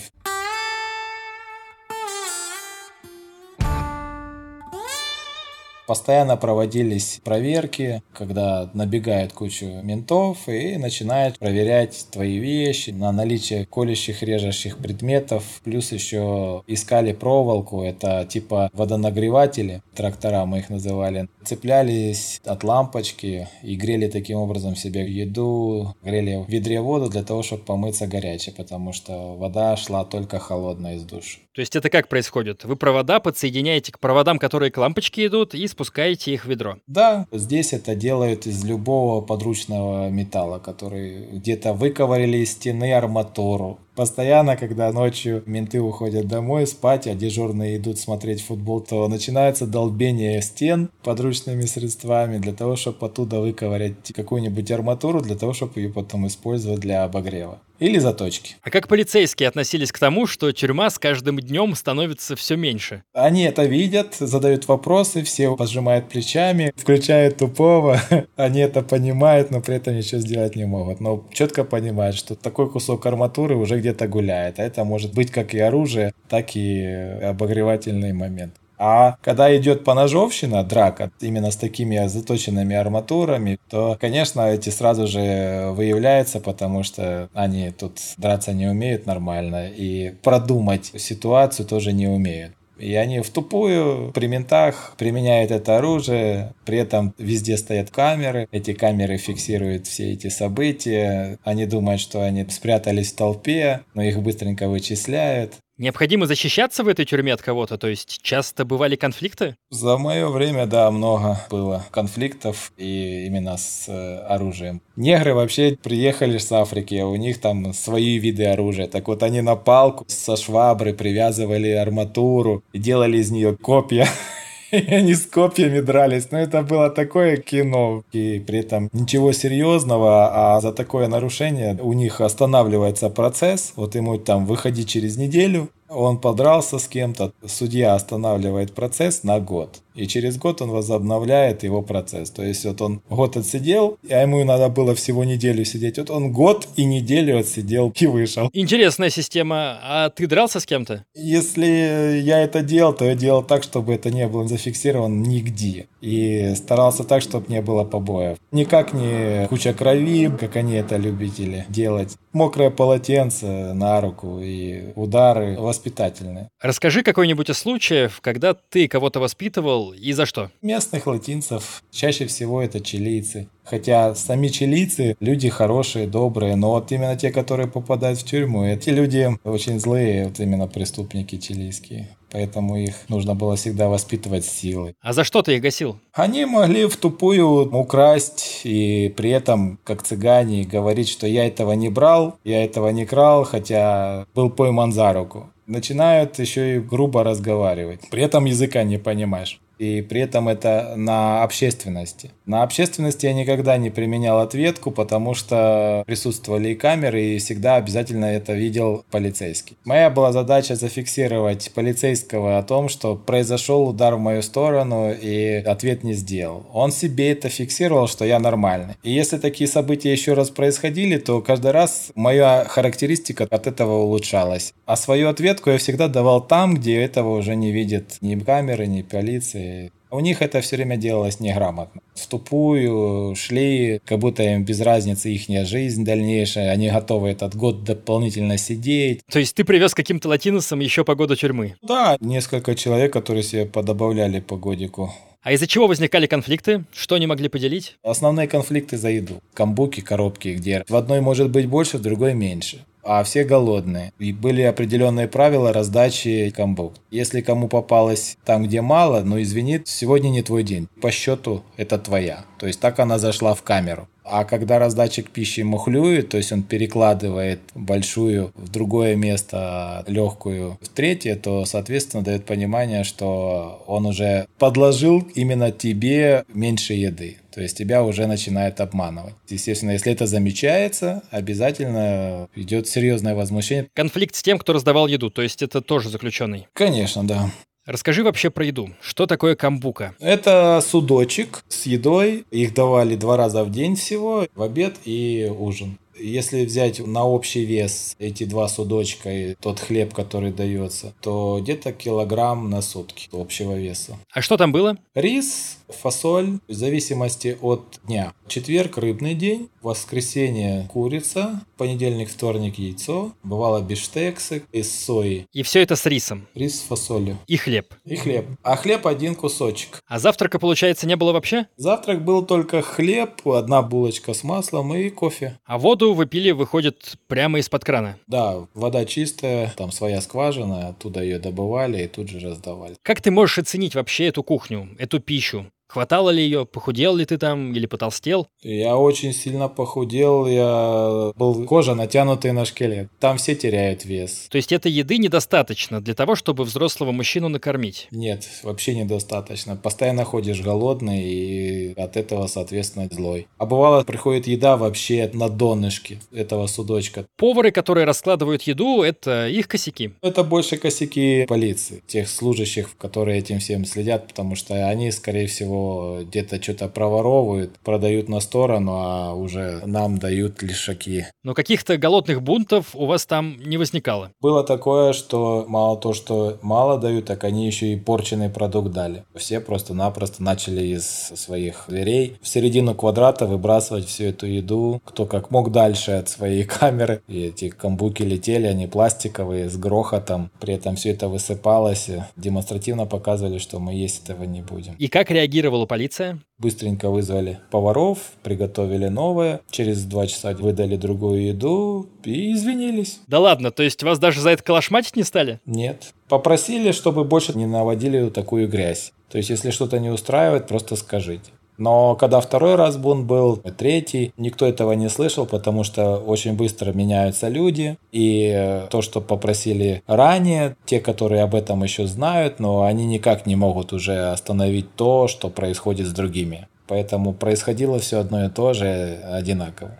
[5.89, 14.21] Постоянно проводились проверки, когда набегает куча ментов и начинают проверять твои вещи на наличие колющих,
[14.21, 15.43] режущих предметов.
[15.63, 21.27] Плюс еще искали проволоку, это типа водонагреватели, трактора мы их называли.
[21.43, 27.41] Цеплялись от лампочки и грели таким образом себе еду, грели в ведре воду для того,
[27.41, 31.39] чтобы помыться горячей, потому что вода шла только холодная из душа.
[31.55, 32.63] То есть это как происходит?
[32.63, 36.75] Вы провода подсоединяете к проводам, которые к лампочке идут, и спускаете их в ведро?
[36.87, 43.79] Да, здесь это делают из любого подручного металла, который где-то выковырили из стены арматуру.
[43.95, 50.41] Постоянно, когда ночью менты уходят домой спать, а дежурные идут смотреть футбол, то начинается долбение
[50.41, 56.27] стен подручными средствами для того, чтобы оттуда выковырять какую-нибудь арматуру, для того, чтобы ее потом
[56.27, 57.61] использовать для обогрева.
[57.79, 58.55] Или заточки.
[58.61, 63.03] А как полицейские относились к тому, что тюрьма с каждым днем становится все меньше?
[63.13, 68.01] Они это видят, задают вопросы, все пожимают плечами, включают тупого.
[68.35, 70.99] Они это понимают, но при этом ничего сделать не могут.
[70.99, 74.59] Но четко понимают, что такой кусок арматуры уже где-то гуляет.
[74.59, 76.83] А это может быть как и оружие, так и
[77.23, 78.53] обогревательный момент.
[78.79, 85.71] А когда идет поножовщина, драка, именно с такими заточенными арматурами, то, конечно, эти сразу же
[85.73, 92.53] выявляются, потому что они тут драться не умеют нормально и продумать ситуацию тоже не умеют.
[92.79, 98.71] И они в тупую при ментах применяют это оружие, при этом везде стоят камеры, эти
[98.73, 104.69] камеры фиксируют все эти события, они думают, что они спрятались в толпе, но их быстренько
[104.69, 105.55] вычисляют.
[105.79, 107.77] Необходимо защищаться в этой тюрьме от кого-то?
[107.77, 109.55] То есть часто бывали конфликты?
[109.69, 114.81] За мое время, да, много было конфликтов и именно с э, оружием.
[114.97, 118.87] Негры вообще приехали с Африки, а у них там свои виды оружия.
[118.87, 124.05] Так вот они на палку со швабры привязывали арматуру и делали из нее копья.
[124.71, 126.31] И они с копьями дрались.
[126.31, 128.03] Но это было такое кино.
[128.11, 133.73] И при этом ничего серьезного, а за такое нарушение у них останавливается процесс.
[133.75, 139.81] Вот ему там выходить через неделю, он подрался с кем-то, судья останавливает процесс на год.
[139.99, 142.29] И через год он возобновляет его процесс.
[142.29, 145.97] То есть вот он год отсидел, а ему надо было всего неделю сидеть.
[145.97, 148.49] Вот он год и неделю отсидел и вышел.
[148.53, 149.77] Интересная система.
[149.83, 151.03] А ты дрался с кем-то?
[151.15, 155.87] Если я это делал, то я делал так, чтобы это не было зафиксировано нигде.
[155.99, 158.37] И старался так, чтобы не было побоев.
[158.51, 162.15] Никак не куча крови, как они это любители делать.
[162.31, 166.49] Мокрое полотенце на руку и удары воспитательные.
[166.61, 170.51] Расскажи какой-нибудь из случаев, когда ты кого-то воспитывал и за что?
[170.61, 171.83] Местных латинцев.
[171.91, 173.47] Чаще всего это чилийцы.
[173.63, 178.89] Хотя сами чилийцы люди хорошие, добрые, но вот именно те, которые попадают в тюрьму, эти
[178.89, 182.09] люди очень злые, вот именно преступники чилийские.
[182.31, 184.95] Поэтому их нужно было всегда воспитывать силой.
[185.01, 185.97] А за что ты их гасил?
[186.13, 191.89] Они могли в тупую украсть и при этом, как цыгане, говорить, что я этого не
[191.89, 195.49] брал, я этого не крал, хотя был пойман за руку.
[195.65, 198.01] Начинают еще и грубо разговаривать.
[198.09, 199.59] При этом языка не понимаешь.
[199.79, 202.31] И при этом это на общественности.
[202.45, 208.25] На общественности я никогда не применял ответку, потому что присутствовали и камеры, и всегда обязательно
[208.25, 209.77] это видел полицейский.
[209.85, 216.03] Моя была задача зафиксировать полицейского о том, что произошел удар в мою сторону, и ответ
[216.03, 216.65] не сделал.
[216.73, 218.95] Он себе это фиксировал, что я нормальный.
[219.01, 224.73] И если такие события еще раз происходили, то каждый раз моя характеристика от этого улучшалась.
[224.85, 229.03] А свою ответку я всегда давал там, где этого уже не видят ни камеры, ни
[229.03, 229.68] полиции.
[230.11, 232.01] У них это все время делалось неграмотно.
[232.15, 236.71] В тупую шли, как будто им без разницы их жизнь дальнейшая.
[236.71, 239.21] Они готовы этот год дополнительно сидеть.
[239.31, 241.75] То есть ты привез каким-то латиносам еще по году тюрьмы?
[241.83, 245.13] Да, несколько человек, которые себе подобавляли по годику.
[245.41, 246.83] А из-за чего возникали конфликты?
[246.91, 247.95] Что они могли поделить?
[248.03, 249.41] Основные конфликты за еду.
[249.53, 254.13] Камбуки, коробки, где в одной может быть больше, в другой меньше а все голодные.
[254.19, 256.93] И были определенные правила раздачи камбук.
[257.11, 260.87] Если кому попалось там, где мало, ну извини, сегодня не твой день.
[261.01, 262.45] По счету это твоя.
[262.59, 264.07] То есть так она зашла в камеру.
[264.31, 270.87] А когда раздатчик пищи мухлюет, то есть он перекладывает большую в другое место, легкую в
[270.89, 277.37] третье, то, соответственно, дает понимание, что он уже подложил именно тебе меньше еды.
[277.59, 279.33] То есть тебя уже начинает обманывать.
[279.49, 283.89] Естественно, если это замечается, обязательно идет серьезное возмущение.
[283.93, 286.67] Конфликт с тем, кто раздавал еду, то есть это тоже заключенный?
[286.71, 287.51] Конечно, да.
[287.85, 288.91] Расскажи вообще про еду.
[289.01, 290.15] Что такое камбука?
[290.21, 292.45] Это судочек с едой.
[292.49, 295.97] Их давали два раза в день всего, в обед и ужин.
[296.17, 301.91] Если взять на общий вес эти два судочка и тот хлеб, который дается, то где-то
[301.91, 304.17] килограмм на сутки общего веса.
[304.31, 304.97] А что там было?
[305.13, 308.33] Рис, фасоль, в зависимости от дня.
[308.47, 315.45] Четверг– рыбный день, воскресенье– курица, понедельник, вторник– яйцо, бывало биштексы из сои.
[315.53, 316.47] И все это с рисом?
[316.55, 317.37] Рис с фасолью.
[317.47, 317.93] И хлеб?
[318.05, 318.45] И хлеб.
[318.63, 320.01] А хлеб один кусочек.
[320.07, 321.67] А завтрака, получается, не было вообще?
[321.77, 325.59] Завтрак был только хлеб, одна булочка с маслом и кофе.
[325.65, 328.17] А воду вы пили, выходит, прямо из-под крана?
[328.27, 332.95] Да, вода чистая, там своя скважина, оттуда ее добывали и тут же раздавали.
[333.01, 335.65] Как ты можешь оценить вообще эту кухню, эту пищу?
[335.89, 336.67] Хватало ли ее?
[336.67, 338.47] Похудел ли ты там или потолстел?
[338.61, 340.45] Я очень сильно похудел.
[340.45, 343.09] Я был кожа натянутая на шкелет.
[343.19, 344.47] Там все теряют вес.
[344.51, 348.07] То есть этой еды недостаточно для того, чтобы взрослого мужчину накормить?
[348.11, 349.75] Нет, вообще недостаточно.
[349.75, 353.47] Постоянно ходишь голодный и от этого, соответственно, злой.
[353.57, 357.25] А бывало, приходит еда вообще на донышке этого судочка.
[357.35, 360.11] Повары, которые раскладывают еду, это их косяки?
[360.21, 365.78] Это больше косяки полиции, тех служащих, которые этим всем следят, потому что они, скорее всего,
[366.23, 371.25] где-то что-то проворовывают, продают на сторону, а уже нам дают лишаки.
[371.43, 374.31] Но каких-то голодных бунтов у вас там не возникало?
[374.41, 379.23] Было такое, что мало то, что мало дают, так они еще и порченный продукт дали.
[379.35, 385.51] Все просто-напросто начали из своих дверей в середину квадрата выбрасывать всю эту еду, кто как
[385.51, 387.21] мог дальше от своей камеры.
[387.27, 390.51] И эти камбуки летели, они пластиковые, с грохотом.
[390.59, 392.09] При этом все это высыпалось.
[392.35, 394.95] Демонстративно показывали, что мы есть этого не будем.
[394.97, 396.39] И как реагировали реагировала полиция?
[396.57, 403.19] Быстренько вызвали поваров, приготовили новое, через два часа выдали другую еду и извинились.
[403.27, 405.59] Да ладно, то есть вас даже за это калашматить не стали?
[405.65, 406.13] Нет.
[406.27, 409.13] Попросили, чтобы больше не наводили такую грязь.
[409.29, 411.51] То есть, если что-то не устраивает, просто скажите.
[411.79, 416.91] Но когда второй раз бунт был, третий, никто этого не слышал, потому что очень быстро
[416.91, 417.97] меняются люди.
[418.11, 423.55] И то, что попросили ранее, те, которые об этом еще знают, но они никак не
[423.55, 426.67] могут уже остановить то, что происходит с другими.
[426.87, 429.99] Поэтому происходило все одно и то же одинаково.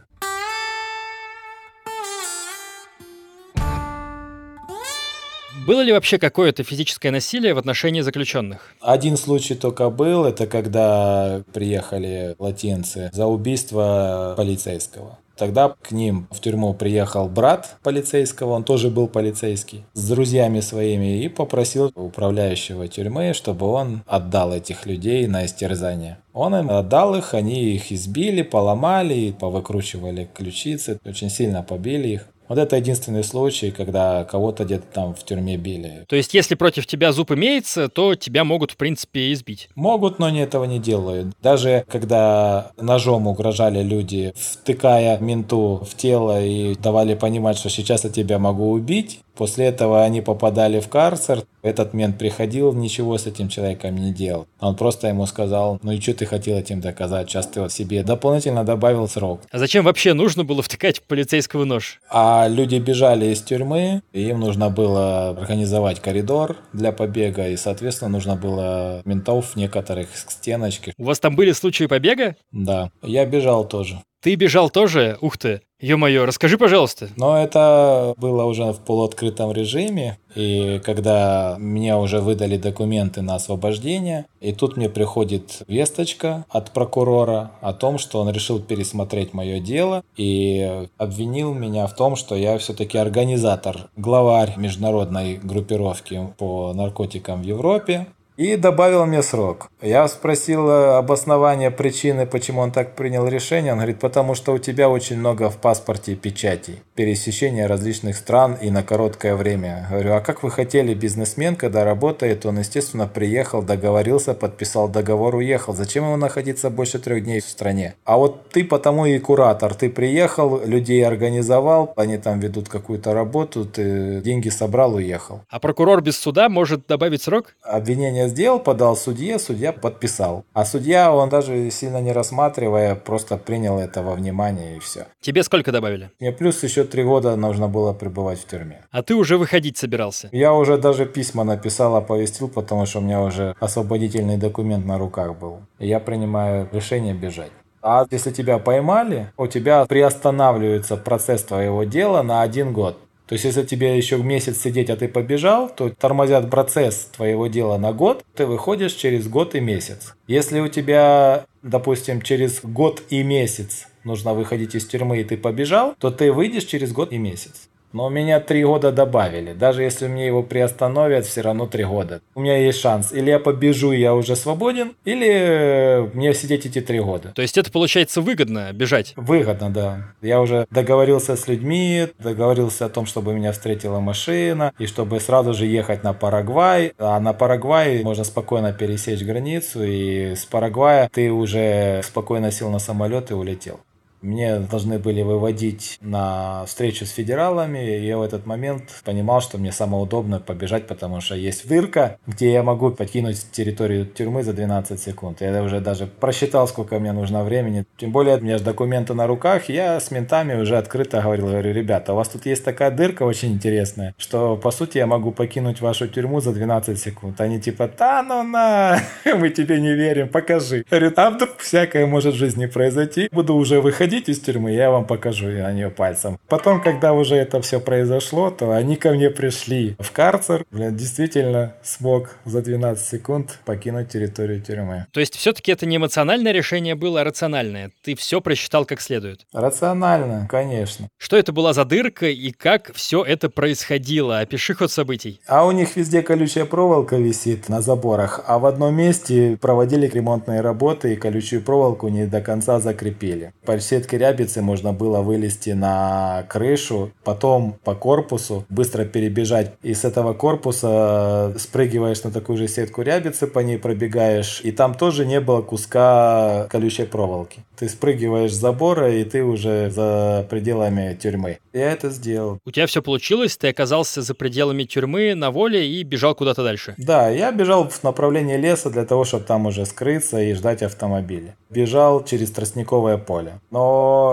[5.70, 8.74] Было ли вообще какое-то физическое насилие в отношении заключенных?
[8.82, 15.20] Один случай только был, это когда приехали латинцы за убийство полицейского.
[15.38, 21.24] Тогда к ним в тюрьму приехал брат полицейского, он тоже был полицейский, с друзьями своими
[21.24, 26.18] и попросил управляющего тюрьмы, чтобы он отдал этих людей на истерзание.
[26.34, 32.28] Он им отдал их, они их избили, поломали, повыкручивали ключицы, очень сильно побили их.
[32.50, 36.06] Вот это единственный случай, когда кого-то где-то там в тюрьме били.
[36.10, 39.70] То есть, если против тебя зуб имеется, то тебя могут, в принципе, избить?
[39.76, 41.28] Могут, но они этого не делают.
[41.44, 48.10] Даже когда ножом угрожали люди, втыкая менту в тело и давали понимать, что сейчас я
[48.10, 51.44] тебя могу убить, После этого они попадали в карцер.
[51.62, 54.48] Этот мент приходил, ничего с этим человеком не делал.
[54.60, 57.30] Он просто ему сказал, ну и что ты хотел этим доказать?
[57.30, 59.40] Сейчас ты вот себе дополнительно добавил срок.
[59.50, 62.02] А зачем вообще нужно было втыкать полицейского нож?
[62.12, 68.12] А люди бежали из тюрьмы, и им нужно было организовать коридор для побега, и, соответственно,
[68.12, 70.94] нужно было ментов некоторых к стеночке.
[70.98, 72.36] У вас там были случаи побега?
[72.52, 74.02] Да, я бежал тоже.
[74.22, 75.18] Ты бежал тоже?
[75.22, 75.62] Ух ты.
[75.80, 77.08] Ё-моё, расскажи, пожалуйста.
[77.16, 84.26] Но это было уже в полуоткрытом режиме, и когда мне уже выдали документы на освобождение,
[84.42, 90.04] и тут мне приходит весточка от прокурора о том, что он решил пересмотреть мое дело
[90.18, 97.46] и обвинил меня в том, что я все-таки организатор, главарь международной группировки по наркотикам в
[97.46, 98.08] Европе,
[98.40, 99.70] и добавил мне срок.
[99.82, 103.74] Я спросил э, обоснование причины, почему он так принял решение.
[103.74, 108.70] Он говорит, потому что у тебя очень много в паспорте печатей, пересечения различных стран и
[108.70, 109.88] на короткое время.
[109.90, 115.74] Говорю, а как вы хотели, бизнесмен, когда работает, он, естественно, приехал, договорился, подписал договор, уехал.
[115.74, 117.96] Зачем ему находиться больше трех дней в стране?
[118.04, 119.76] А вот ты потому и куратор.
[119.76, 125.40] Ты приехал, людей организовал, они там ведут какую-то работу, ты деньги собрал, уехал.
[125.50, 127.56] А прокурор без суда может добавить срок?
[127.62, 130.44] Обвинение сделал, подал судье, судья подписал.
[130.52, 135.08] А судья, он даже сильно не рассматривая, просто принял это во внимание и все.
[135.22, 136.12] Тебе сколько добавили?
[136.20, 138.86] Мне плюс еще три года нужно было пребывать в тюрьме.
[138.92, 140.30] А ты уже выходить собирался?
[140.32, 145.38] Я уже даже письма написал, оповестил, потому что у меня уже освободительный документ на руках
[145.38, 145.62] был.
[145.80, 147.52] Я принимаю решение бежать.
[147.82, 152.98] А если тебя поймали, у тебя приостанавливается процесс твоего дела на один год.
[153.30, 157.78] То есть, если тебе еще месяц сидеть, а ты побежал, то тормозят процесс твоего дела
[157.78, 160.16] на год, ты выходишь через год и месяц.
[160.26, 165.96] Если у тебя, допустим, через год и месяц нужно выходить из тюрьмы, и ты побежал,
[166.00, 167.70] то ты выйдешь через год и месяц.
[167.92, 169.54] Но у меня три года добавили.
[169.54, 172.22] Даже если мне его приостановят, все равно три года.
[172.36, 173.12] У меня есть шанс.
[173.12, 177.32] Или я побежу, и я уже свободен, или э, мне сидеть эти три года.
[177.36, 179.14] То есть это получается выгодно бежать?
[179.16, 180.14] Выгодно, да.
[180.22, 185.54] Я уже договорился с людьми, договорился о том, чтобы меня встретила машина, и чтобы сразу
[185.56, 186.94] же ехать на Парагвай.
[187.00, 192.80] А на Парагвай можно спокойно пересечь границу, и с Парагвая ты уже спокойно сел на
[192.80, 193.80] самолет и улетел.
[194.22, 199.58] Мне должны были выводить на встречу с федералами, и я в этот момент понимал, что
[199.58, 204.52] мне самое удобное побежать, потому что есть дырка, где я могу покинуть территорию тюрьмы за
[204.52, 205.40] 12 секунд.
[205.40, 207.86] Я уже даже просчитал, сколько мне нужно времени.
[207.98, 211.74] Тем более, у меня же документы на руках, я с ментами уже открыто говорил, говорю,
[211.74, 215.80] ребята, у вас тут есть такая дырка очень интересная, что, по сути, я могу покинуть
[215.80, 217.40] вашу тюрьму за 12 секунд.
[217.40, 220.84] Они типа, да ну на, мы тебе не верим, покажи.
[220.90, 224.90] Говорю, а вдруг всякое может в жизни произойти, буду уже выходить выходить из тюрьмы, я
[224.90, 226.40] вам покажу на нее пальцем.
[226.48, 230.66] Потом, когда уже это все произошло, то они ко мне пришли в карцер.
[230.72, 235.06] Блин, действительно смог за 12 секунд покинуть территорию тюрьмы.
[235.12, 237.92] То есть все-таки это не эмоциональное решение было, а рациональное?
[238.02, 239.46] Ты все просчитал как следует?
[239.54, 241.08] Рационально, конечно.
[241.18, 244.40] Что это была за дырка и как все это происходило?
[244.40, 245.40] Опиши ход событий.
[245.46, 250.62] А у них везде колючая проволока висит на заборах, а в одном месте проводили ремонтные
[250.62, 253.54] работы и колючую проволоку не до конца закрепили.
[253.66, 259.74] По всей сетки рябицы можно было вылезти на крышу, потом по корпусу быстро перебежать.
[259.84, 264.62] И с этого корпуса спрыгиваешь на такую же сетку рябицы, по ней пробегаешь.
[264.64, 267.60] И там тоже не было куска колючей проволоки.
[267.78, 271.60] Ты спрыгиваешь с забора, и ты уже за пределами тюрьмы.
[271.74, 272.60] Я это сделал.
[272.66, 273.58] У тебя все получилось?
[273.58, 276.96] Ты оказался за пределами тюрьмы на воле и бежал куда-то дальше?
[276.98, 281.56] Да, я бежал в направлении леса для того, чтобы там уже скрыться и ждать автомобиля.
[281.70, 283.60] Бежал через тростниковое поле.
[283.72, 283.89] Но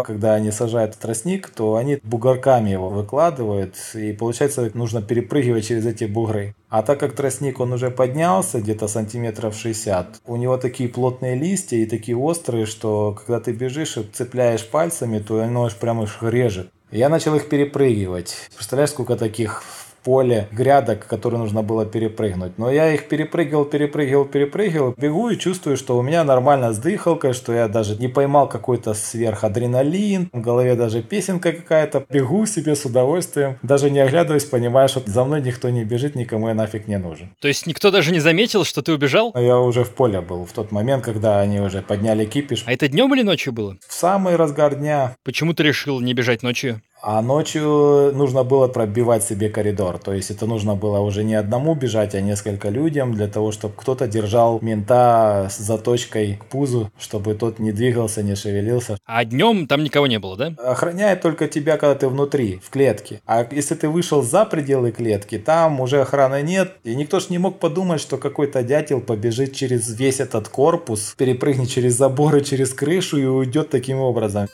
[0.07, 6.05] когда они сажают тростник, то они бугорками его выкладывают, и получается нужно перепрыгивать через эти
[6.05, 6.55] бугры.
[6.69, 11.77] А так как тростник он уже поднялся где-то сантиметров 60, у него такие плотные листья
[11.77, 16.23] и такие острые, что когда ты бежишь и цепляешь пальцами, то оно аж прямо их
[16.23, 16.71] режет.
[16.91, 18.49] Я начал их перепрыгивать.
[18.55, 19.63] Представляешь, сколько таких
[20.07, 22.59] поле грядок, которые нужно было перепрыгнуть.
[22.59, 24.95] Но я их перепрыгивал, перепрыгивал, перепрыгивал.
[24.97, 28.95] Бегу и чувствую, что у меня нормально с дыхалкой, что я даже не поймал какой-то
[28.95, 30.31] сверхадреналин.
[30.33, 32.07] В голове даже песенка какая-то.
[32.09, 33.59] Бегу себе с удовольствием.
[33.63, 37.35] Даже не оглядываясь, понимаю, что за мной никто не бежит, никому я нафиг не нужен.
[37.41, 39.33] То есть никто даже не заметил, что ты убежал?
[39.35, 42.63] Я уже в поле был в тот момент, когда они уже подняли кипиш.
[42.67, 43.77] А это днем или ночью было?
[43.89, 45.17] В самый разгар дня.
[45.25, 46.81] Почему ты решил не бежать ночью?
[47.09, 49.99] А ночью нужно было пробивать себе коридор.
[49.99, 53.75] То есть это нужно было уже не одному бежать, а несколько людям для того, чтобы
[53.77, 58.99] кто-то держал мента с заточкой к пузу, чтобы тот не двигался, не шевелился.
[59.07, 60.55] А днем там никого не было, да?
[60.59, 63.21] Охраняет только тебя, когда ты внутри, в клетке.
[63.25, 66.73] А если ты вышел за пределы клетки, там уже охраны нет.
[66.83, 71.69] И никто ж не мог подумать, что какой-то дятел побежит через весь этот корпус, перепрыгнет
[71.69, 74.49] через заборы, через крышу и уйдет таким образом.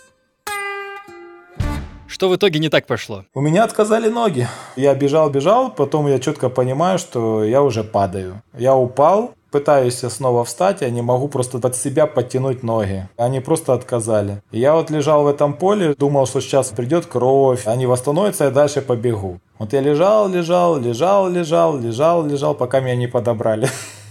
[2.12, 3.24] Что в итоге не так пошло?
[3.32, 4.46] У меня отказали ноги.
[4.76, 8.42] Я бежал-бежал, потом я четко понимаю, что я уже падаю.
[8.52, 13.08] Я упал, пытаюсь снова встать, я не могу просто под себя подтянуть ноги.
[13.16, 14.42] Они просто отказали.
[14.50, 18.82] Я вот лежал в этом поле, думал, что сейчас придет кровь, они восстановятся, я дальше
[18.82, 19.40] побегу.
[19.58, 23.70] Вот я лежал, лежал, лежал, лежал, лежал, лежал, пока меня не подобрали.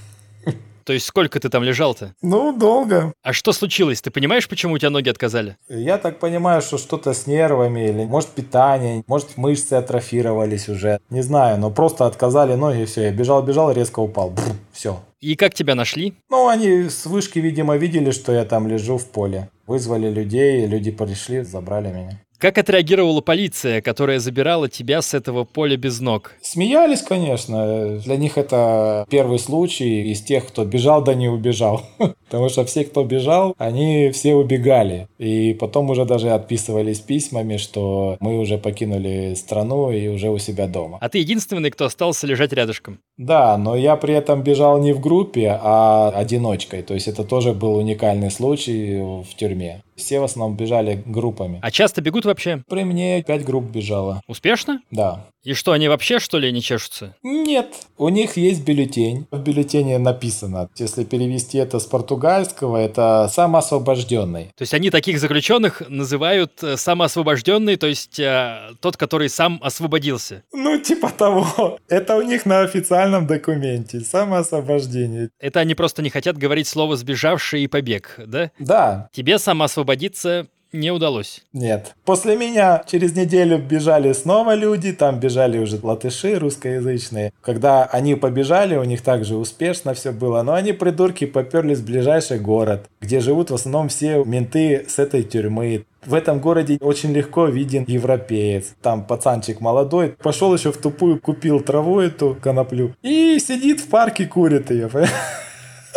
[0.84, 2.14] То есть сколько ты там лежал-то?
[2.22, 3.14] Ну, долго.
[3.24, 4.02] А что случилось?
[4.02, 5.58] Ты понимаешь, почему у тебя ноги отказали?
[5.70, 11.00] Я так понимаю, что что-то с нервами, или может питание, может мышцы атрофировались уже.
[11.10, 13.04] Не знаю, но просто отказали ноги, и все.
[13.04, 14.34] Я бежал-бежал, резко упал.
[14.72, 15.02] все.
[15.20, 16.16] И как тебя нашли?
[16.30, 19.50] Ну, они с вышки, видимо, видели, что я там лежу в поле.
[19.68, 22.20] Вызвали людей, люди пришли, забрали меня.
[22.42, 26.34] Как отреагировала полиция, которая забирала тебя с этого поля без ног?
[26.42, 28.00] Смеялись, конечно.
[28.00, 31.84] Для них это первый случай из тех, кто бежал да не убежал.
[32.00, 35.08] Потому что все, кто бежал, они все убегали.
[35.20, 40.66] И потом уже даже отписывались письмами, что мы уже покинули страну и уже у себя
[40.66, 40.98] дома.
[41.00, 43.02] А ты единственный, кто остался лежать рядышком?
[43.18, 46.82] Да, но я при этом бежал не в группе, а одиночкой.
[46.82, 49.84] То есть это тоже был уникальный случай в тюрьме.
[50.02, 51.60] Все в основном бежали группами.
[51.62, 52.64] А часто бегут вообще?
[52.68, 54.22] При мне пять групп бежало.
[54.28, 54.82] Успешно?
[54.90, 55.28] Да.
[55.44, 57.16] И что, они вообще, что ли, не чешутся?
[57.24, 57.74] Нет.
[57.98, 59.28] У них есть бюллетень.
[59.32, 64.52] В бюллетене написано, если перевести это с португальского, это самоосвобожденный.
[64.56, 70.44] То есть они таких заключенных называют э, самоосвобожденный, то есть э, тот, который сам освободился.
[70.54, 71.80] Ну, типа того.
[71.90, 74.02] Это у них на официальном документе.
[74.02, 75.30] Самоосвобождение.
[75.40, 78.52] Это они просто не хотят говорить слово «сбежавший» и «побег», да?
[78.60, 79.10] Да.
[79.12, 81.44] Тебе самоосвободиться не удалось.
[81.54, 81.96] Нет.
[82.06, 87.34] После меня через неделю бежали снова люди, там бежали уже латыши русскоязычные.
[87.42, 92.40] Когда они побежали, у них также успешно все было, но они, придурки, поперлись в ближайший
[92.40, 95.86] город, где живут в основном все менты с этой тюрьмы.
[96.06, 98.74] В этом городе очень легко виден европеец.
[98.82, 104.26] Там пацанчик молодой, пошел еще в тупую, купил траву эту, коноплю, и сидит в парке,
[104.26, 104.90] курит ее.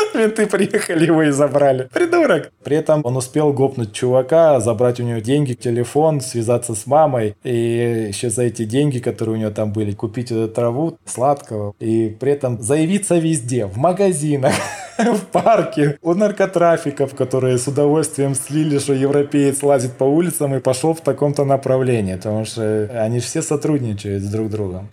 [0.14, 1.88] Менты приехали, его и забрали.
[1.92, 2.52] Придурок.
[2.62, 7.36] При этом он успел гопнуть чувака, забрать у него деньги, телефон, связаться с мамой.
[7.44, 11.74] И еще за эти деньги, которые у него там были, купить эту траву сладкого.
[11.80, 14.54] И при этом заявиться везде, в магазинах
[14.98, 20.94] в парке, у наркотрафиков, которые с удовольствием слили, что европеец лазит по улицам и пошел
[20.94, 24.88] в таком-то направлении, потому что они все сотрудничают с друг другом.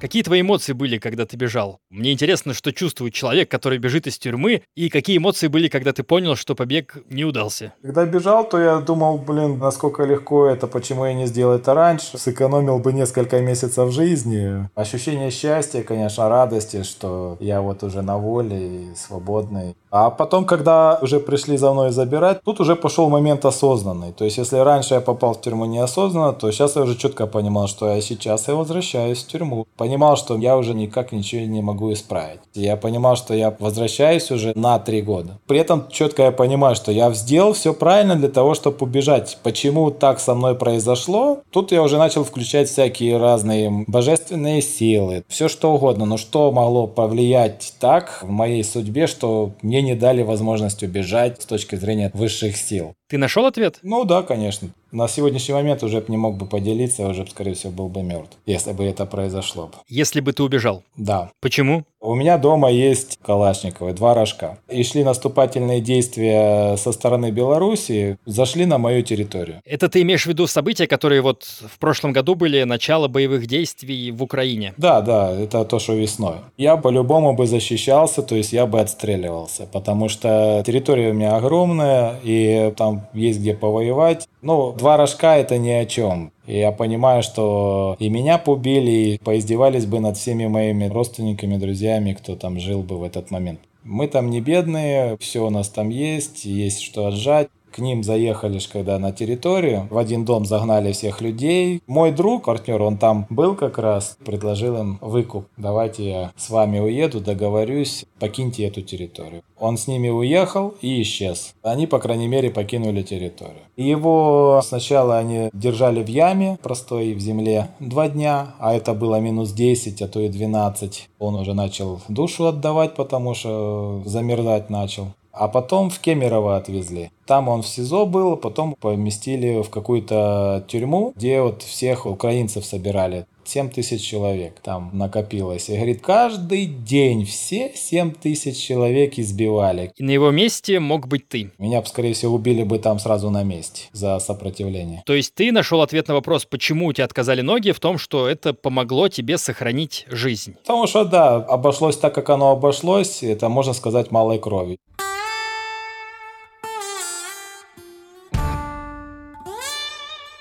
[0.00, 1.78] Какие твои эмоции были, когда ты бежал?
[1.90, 6.02] Мне интересно, что чувствует человек, который бежит из тюрьмы, и какие эмоции были, когда ты
[6.02, 7.74] понял, что побег не удался.
[7.82, 12.16] Когда бежал, то я думал, блин, насколько легко это, почему я не сделал это раньше.
[12.16, 14.70] Сэкономил бы несколько месяцев жизни.
[14.74, 19.76] Ощущение счастья, конечно, радости, что я вот уже на воле и свободный.
[19.90, 24.12] А потом, когда уже пришли за мной забирать, тут уже пошел момент осознанный.
[24.12, 27.68] То есть, если раньше я попал в тюрьму неосознанно, то сейчас я уже четко понимал,
[27.68, 31.92] что я сейчас я возвращаюсь в тюрьму понимал, что я уже никак ничего не могу
[31.92, 32.38] исправить.
[32.54, 35.40] Я понимал, что я возвращаюсь уже на три года.
[35.48, 39.38] При этом четко я понимаю, что я сделал все правильно для того, чтобы убежать.
[39.42, 41.40] Почему так со мной произошло?
[41.50, 46.06] Тут я уже начал включать всякие разные божественные силы, все что угодно.
[46.06, 51.46] Но что могло повлиять так в моей судьбе, что мне не дали возможность убежать с
[51.46, 52.94] точки зрения высших сил?
[53.10, 53.80] Ты нашел ответ?
[53.82, 54.68] Ну да, конечно.
[54.92, 58.70] На сегодняшний момент уже не мог бы поделиться, уже, скорее всего, был бы мертв, если
[58.70, 59.66] бы это произошло.
[59.66, 59.72] Бы.
[59.88, 60.84] Если бы ты убежал?
[60.96, 61.32] Да.
[61.40, 61.84] Почему?
[62.02, 64.58] У меня дома есть Калашниковы, два рожка.
[64.70, 69.60] И шли наступательные действия со стороны Беларуси, зашли на мою территорию.
[69.66, 74.12] Это ты имеешь в виду события, которые вот в прошлом году были начало боевых действий
[74.12, 74.72] в Украине?
[74.78, 76.36] Да, да, это то, что весной.
[76.56, 82.18] Я по-любому бы защищался, то есть я бы отстреливался, потому что территория у меня огромная,
[82.22, 84.26] и там есть где повоевать.
[84.42, 86.32] Ну, два рожка это ни о чем.
[86.46, 92.36] Я понимаю, что и меня побили, и поиздевались бы над всеми моими родственниками, друзьями, кто
[92.36, 93.60] там жил бы в этот момент.
[93.84, 97.48] Мы там не бедные, все у нас там есть, есть что отжать.
[97.72, 101.82] К ним заехали ж когда на территорию, в один дом загнали всех людей.
[101.86, 105.46] Мой друг, партнер, он там был как раз, предложил им выкуп.
[105.56, 109.42] Давайте я с вами уеду, договорюсь, покиньте эту территорию.
[109.58, 111.54] Он с ними уехал и исчез.
[111.62, 113.62] Они, по крайней мере, покинули территорию.
[113.76, 119.52] Его сначала они держали в яме простой в земле два дня, а это было минус
[119.52, 121.08] 10, а то и 12.
[121.18, 125.08] Он уже начал душу отдавать, потому что замерзать начал.
[125.32, 127.10] А потом в Кемерово отвезли.
[127.26, 133.26] Там он в СИЗО был, потом поместили в какую-то тюрьму, где вот всех украинцев собирали.
[133.50, 135.68] 7 тысяч человек там накопилось.
[135.68, 139.92] И говорит, каждый день все 7 тысяч человек избивали.
[139.96, 141.50] И на его месте мог быть ты.
[141.58, 145.02] Меня, скорее всего, убили бы там сразу на месте за сопротивление.
[145.04, 148.28] То есть ты нашел ответ на вопрос, почему у тебя отказали ноги, в том, что
[148.28, 150.54] это помогло тебе сохранить жизнь.
[150.62, 153.22] Потому что, да, обошлось так, как оно обошлось.
[153.22, 154.78] Это, можно сказать, малой крови.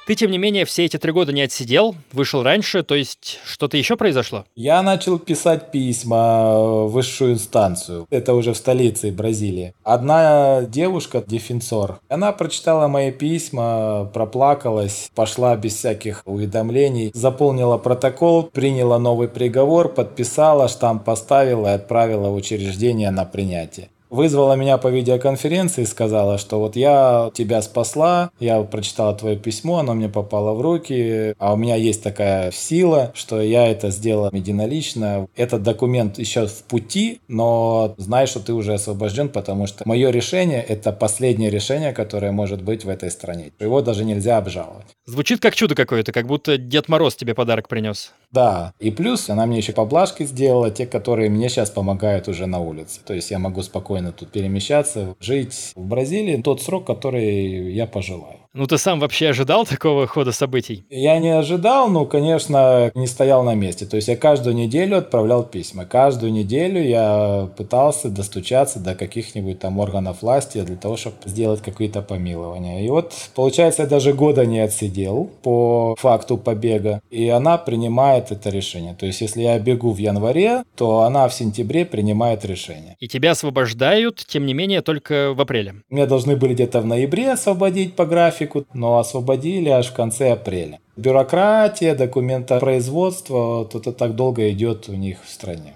[0.09, 3.77] Ты, тем не менее, все эти три года не отсидел, вышел раньше, то есть что-то
[3.77, 4.43] еще произошло?
[4.55, 8.07] Я начал писать письма в высшую инстанцию.
[8.09, 9.75] Это уже в столице Бразилии.
[9.83, 18.97] Одна девушка, дефенсор, она прочитала мои письма, проплакалась, пошла без всяких уведомлений, заполнила протокол, приняла
[18.97, 25.83] новый приговор, подписала, штамп поставила и отправила в учреждение на принятие вызвала меня по видеоконференции
[25.83, 30.61] и сказала, что вот я тебя спасла, я прочитала твое письмо, оно мне попало в
[30.61, 35.27] руки, а у меня есть такая сила, что я это сделала единолично.
[35.35, 40.63] Этот документ еще в пути, но знай, что ты уже освобожден, потому что мое решение–
[40.67, 43.51] это последнее решение, которое может быть в этой стране.
[43.59, 44.85] Его даже нельзя обжаловать.
[45.05, 48.13] Звучит как чудо какое-то, как будто Дед Мороз тебе подарок принес.
[48.31, 52.59] Да, и плюс она мне еще поблажки сделала, те, которые мне сейчас помогают уже на
[52.59, 52.99] улице.
[53.05, 58.48] То есть я могу спокойно тут перемещаться, жить в Бразилии тот срок, который я пожелаю.
[58.55, 60.83] Ну ты сам вообще ожидал такого хода событий?
[60.89, 63.85] Я не ожидал, но, конечно, не стоял на месте.
[63.85, 65.85] То есть я каждую неделю отправлял письма.
[65.85, 72.01] Каждую неделю я пытался достучаться до каких-нибудь там органов власти для того, чтобы сделать какие-то
[72.01, 72.83] помилования.
[72.83, 77.01] И вот, получается, я даже года не отсидел по факту побега.
[77.11, 78.95] И она принимает это решение.
[78.95, 82.95] То есть если я бегу в январе, то она в сентябре принимает решение.
[82.99, 85.75] И тебя освобождают, тем не менее, только в апреле.
[85.91, 90.31] Меня должны были где-то в ноябре освободить по графику графику, но освободили аж в конце
[90.31, 90.79] апреля.
[90.97, 95.73] Бюрократия, документопроизводство, вот это так долго идет у них в стране.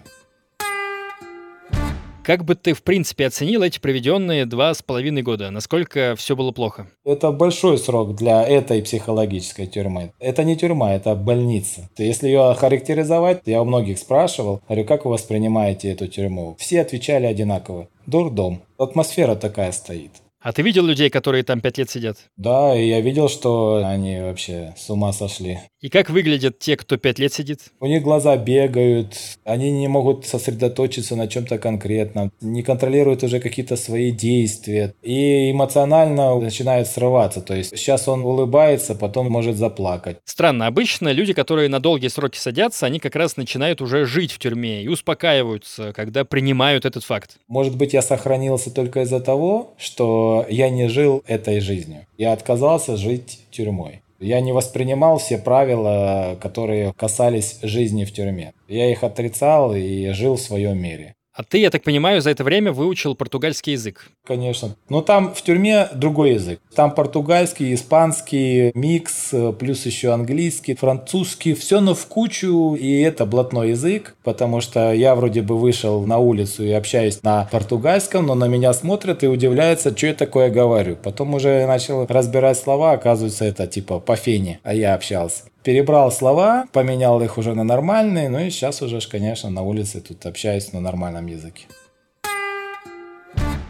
[2.24, 5.52] Как бы ты, в принципе, оценил эти проведенные два с половиной года?
[5.52, 6.88] Насколько все было плохо?
[7.04, 10.14] Это большой срок для этой психологической тюрьмы.
[10.20, 11.90] Это не тюрьма, это больница.
[11.98, 16.56] Если ее характеризовать, я у многих спрашивал, говорю, как вы воспринимаете эту тюрьму?
[16.58, 17.90] Все отвечали одинаково.
[18.06, 18.62] Дурдом.
[18.78, 20.23] Атмосфера такая стоит.
[20.44, 22.18] А ты видел людей, которые там пять лет сидят?
[22.36, 25.58] Да, я видел, что они вообще с ума сошли.
[25.84, 27.60] И как выглядят те, кто пять лет сидит?
[27.82, 33.76] У них глаза бегают, они не могут сосредоточиться на чем-то конкретном, не контролируют уже какие-то
[33.76, 37.42] свои действия и эмоционально начинают срываться.
[37.42, 40.20] То есть сейчас он улыбается, потом может заплакать.
[40.24, 44.40] Странно, обычно люди, которые на долгие сроки садятся, они как раз начинают уже жить в
[44.40, 47.40] тюрьме и успокаиваются, когда принимают этот факт.
[47.50, 52.08] Может быть, я сохранился только из-за того, что я не жил этой жизнью.
[52.18, 54.00] Я отказался жить тюрьмой.
[54.24, 58.54] Я не воспринимал все правила, которые касались жизни в тюрьме.
[58.70, 61.16] Я их отрицал и жил в своем мире.
[61.34, 64.06] А ты, я так понимаю, за это время выучил португальский язык?
[64.24, 64.76] Конечно.
[64.88, 66.60] Но там в тюрьме другой язык.
[66.76, 71.56] Там португальский, испанский, микс, плюс еще английский, французский.
[71.56, 76.20] Все но в кучу, и это блатной язык, потому что я вроде бы вышел на
[76.20, 80.96] улицу и общаюсь на португальском, но на меня смотрят и удивляются, что я такое говорю.
[80.96, 86.68] Потом уже начал разбирать слова, оказывается, это типа по фене, а я общался перебрал слова,
[86.72, 90.80] поменял их уже на нормальные, ну и сейчас уже, конечно, на улице тут общаюсь на
[90.80, 91.66] нормальном языке.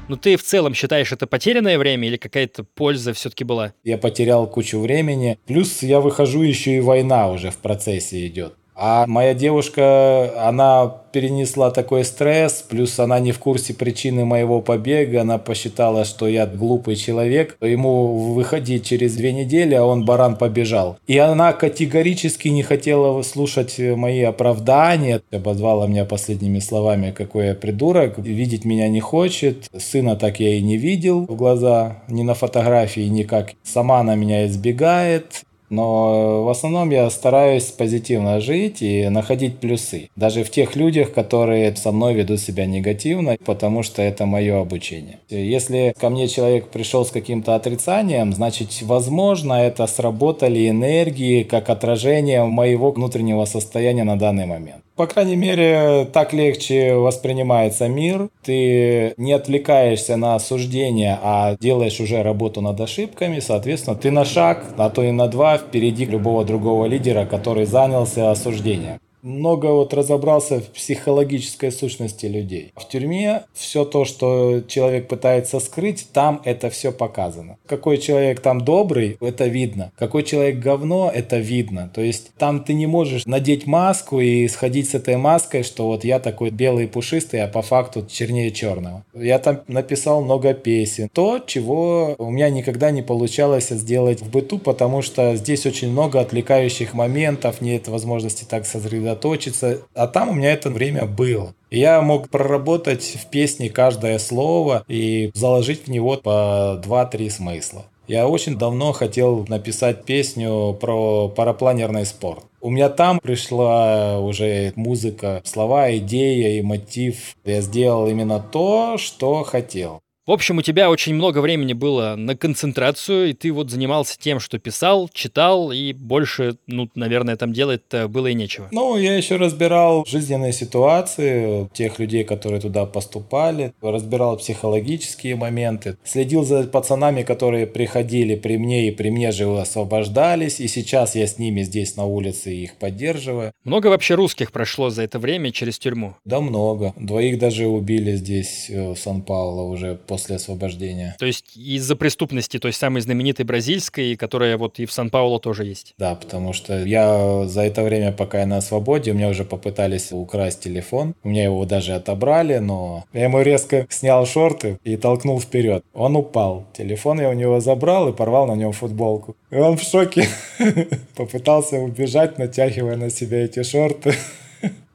[0.09, 3.73] Ну ты в целом считаешь это потерянное время или какая-то польза все-таки была?
[3.83, 5.39] Я потерял кучу времени.
[5.45, 8.53] Плюс я выхожу, еще и война уже в процессе идет.
[8.75, 15.21] А моя девушка, она перенесла такой стресс, плюс она не в курсе причины моего побега,
[15.21, 20.97] она посчитала, что я глупый человек, ему выходить через две недели, а он баран побежал.
[21.05, 28.17] И она категорически не хотела слушать мои оправдания, обозвала меня последними словами, какой я придурок,
[28.17, 33.01] видеть меня не хочет, сына так я и не видел в глаза, ни на фотографии,
[33.01, 33.51] никак.
[33.63, 35.43] Сама она меня избегает,
[35.73, 40.09] Но в основном я стараюсь позитивно жить и находить плюсы.
[40.15, 45.17] Даже в тех людях, которые со мной ведут себя негативно, потому что это мое обучение.
[45.29, 52.43] Если ко мне человек пришел с каким-то отрицанием, значит, возможно, это сработали энергии как отражение
[52.43, 54.83] моего внутреннего состояния на данный момент.
[54.95, 58.29] По крайней мере, так легче воспринимается мир.
[58.43, 63.39] Ты не отвлекаешься на осуждение, а делаешь уже работу над ошибками.
[63.39, 68.29] Соответственно, ты на шаг, а то и на два впереди любого другого лидера, который занялся
[68.29, 72.73] осуждением много вот разобрался в психологической сущности людей.
[72.75, 77.57] В тюрьме все то, что человек пытается скрыть, там это все показано.
[77.65, 79.91] Какой человек там добрый, это видно.
[79.97, 81.89] Какой человек говно, это видно.
[81.93, 86.03] То есть там ты не можешь надеть маску и сходить с этой маской, что вот
[86.03, 89.05] я такой белый пушистый, а по факту чернее черного.
[89.13, 91.09] Я там написал много песен.
[91.13, 96.19] То, чего у меня никогда не получалось сделать в быту, потому что здесь очень много
[96.19, 99.81] отвлекающих моментов, нет возможности так сосредоточиться сосредоточиться.
[99.93, 101.53] А там у меня это время было.
[101.69, 107.85] Я мог проработать в песне каждое слово и заложить в него по 2-3 смысла.
[108.05, 112.43] Я очень давно хотел написать песню про парапланерный спорт.
[112.59, 117.35] У меня там пришла уже музыка, слова, идея и мотив.
[117.45, 120.02] Я сделал именно то, что хотел.
[120.25, 124.39] В общем, у тебя очень много времени было на концентрацию, и ты вот занимался тем,
[124.39, 128.69] что писал, читал, и больше, ну, наверное, там делать было и нечего.
[128.71, 136.45] Ну, я еще разбирал жизненные ситуации тех людей, которые туда поступали, разбирал психологические моменты, следил
[136.45, 141.37] за пацанами, которые приходили при мне и при мне же освобождались, и сейчас я с
[141.37, 143.51] ними здесь на улице их поддерживаю.
[143.65, 146.15] Много вообще русских прошло за это время через тюрьму?
[146.23, 146.93] Да много.
[146.95, 151.15] Двоих даже убили здесь, э, в Сан-Пауло, уже после освобождения.
[151.17, 155.95] То есть из-за преступности той самой знаменитой бразильской, которая вот и в Сан-Пауло тоже есть.
[155.97, 160.11] Да, потому что я за это время, пока я на свободе, у меня уже попытались
[160.11, 161.15] украсть телефон.
[161.23, 165.83] У меня его даже отобрали, но я ему резко снял шорты и толкнул вперед.
[165.95, 166.67] Он упал.
[166.77, 169.35] Телефон я у него забрал и порвал на нем футболку.
[169.49, 170.27] И он в шоке
[171.15, 174.13] попытался убежать, натягивая на себя эти шорты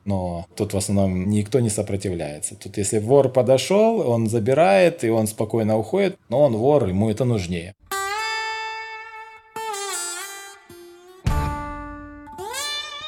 [0.08, 2.56] но тут в основном никто не сопротивляется.
[2.56, 7.26] Тут если вор подошел, он забирает, и он спокойно уходит, но он вор, ему это
[7.26, 7.74] нужнее.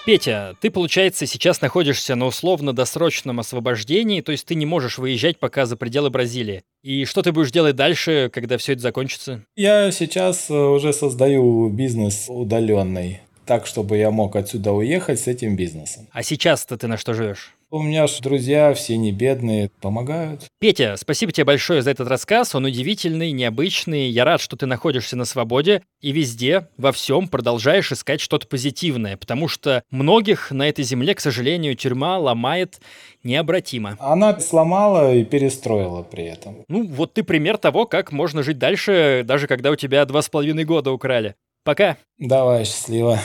[0.04, 5.66] Петя, ты, получается, сейчас находишься на условно-досрочном освобождении, то есть ты не можешь выезжать пока
[5.66, 6.62] за пределы Бразилии.
[6.82, 9.44] И что ты будешь делать дальше, когда все это закончится?
[9.56, 13.20] Я сейчас э, уже создаю бизнес удаленный
[13.50, 16.06] так, чтобы я мог отсюда уехать с этим бизнесом.
[16.12, 17.56] А сейчас-то ты на что живешь?
[17.72, 20.46] У меня же друзья, все не бедные, помогают.
[20.60, 22.54] Петя, спасибо тебе большое за этот рассказ.
[22.54, 24.08] Он удивительный, необычный.
[24.08, 29.16] Я рад, что ты находишься на свободе и везде, во всем продолжаешь искать что-то позитивное,
[29.16, 32.80] потому что многих на этой земле, к сожалению, тюрьма ломает
[33.24, 33.96] необратимо.
[33.98, 36.64] Она сломала и перестроила при этом.
[36.68, 40.28] Ну, вот ты пример того, как можно жить дальше, даже когда у тебя два с
[40.28, 41.34] половиной года украли.
[41.70, 41.98] Пока.
[42.18, 43.20] Давай, счастливо.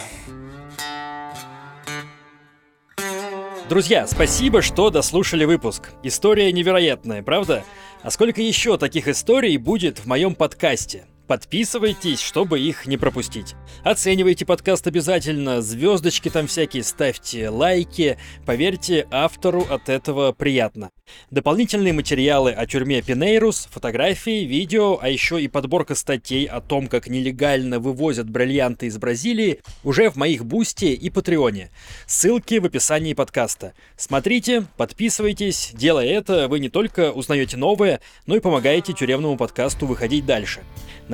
[3.67, 5.89] Друзья, спасибо, что дослушали выпуск.
[6.03, 7.63] История невероятная, правда?
[8.03, 11.07] А сколько еще таких историй будет в моем подкасте?
[11.27, 13.55] Подписывайтесь, чтобы их не пропустить.
[13.83, 18.17] Оценивайте подкаст обязательно, звездочки там всякие ставьте, лайки.
[18.45, 20.91] Поверьте, автору от этого приятно.
[21.31, 27.07] Дополнительные материалы о тюрьме Пинейрус, фотографии, видео, а еще и подборка статей о том, как
[27.07, 31.71] нелегально вывозят бриллианты из Бразилии, уже в моих Бусте и Патреоне.
[32.05, 33.73] Ссылки в описании подкаста.
[33.97, 35.71] Смотрите, подписывайтесь.
[35.73, 40.61] Делая это, вы не только узнаете новое, но и помогаете тюремному подкасту выходить дальше.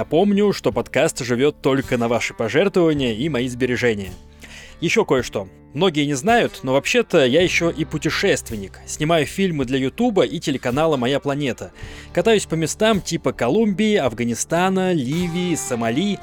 [0.02, 4.10] Напомню, что подкаст живет только на ваши пожертвования и мои сбережения.
[4.80, 5.47] Еще кое-что.
[5.76, 8.80] Многие не знают, но вообще-то я еще и путешественник.
[8.88, 11.72] Снимаю фильмы для Ютуба и телеканала «Моя планета».
[12.14, 16.18] Катаюсь по местам типа Колумбии, Афганистана, Ливии, Сомали.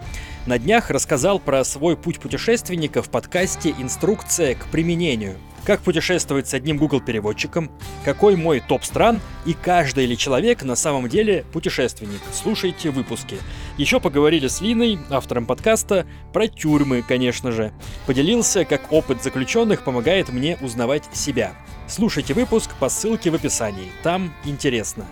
[0.47, 5.37] На днях рассказал про свой путь путешественника в подкасте «Инструкция к применению».
[5.69, 7.71] Как путешествовать с одним Google переводчиком,
[8.03, 12.23] какой мой топ стран и каждый ли человек на самом деле путешественник.
[12.33, 13.37] Слушайте выпуски.
[13.77, 17.75] Еще поговорили с Линой, автором подкаста, про тюрьмы, конечно же.
[18.07, 21.53] Поделился, как опыт заключенных помогает мне узнавать себя.
[21.87, 25.05] Слушайте выпуск по ссылке в описании, там интересно.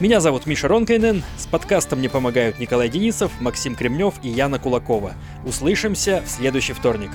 [0.00, 5.14] Меня зовут Миша Ронкайнен, с подкастом мне помогают Николай Денисов, Максим Кремнев и Яна Кулакова.
[5.46, 7.10] Услышимся в следующий вторник.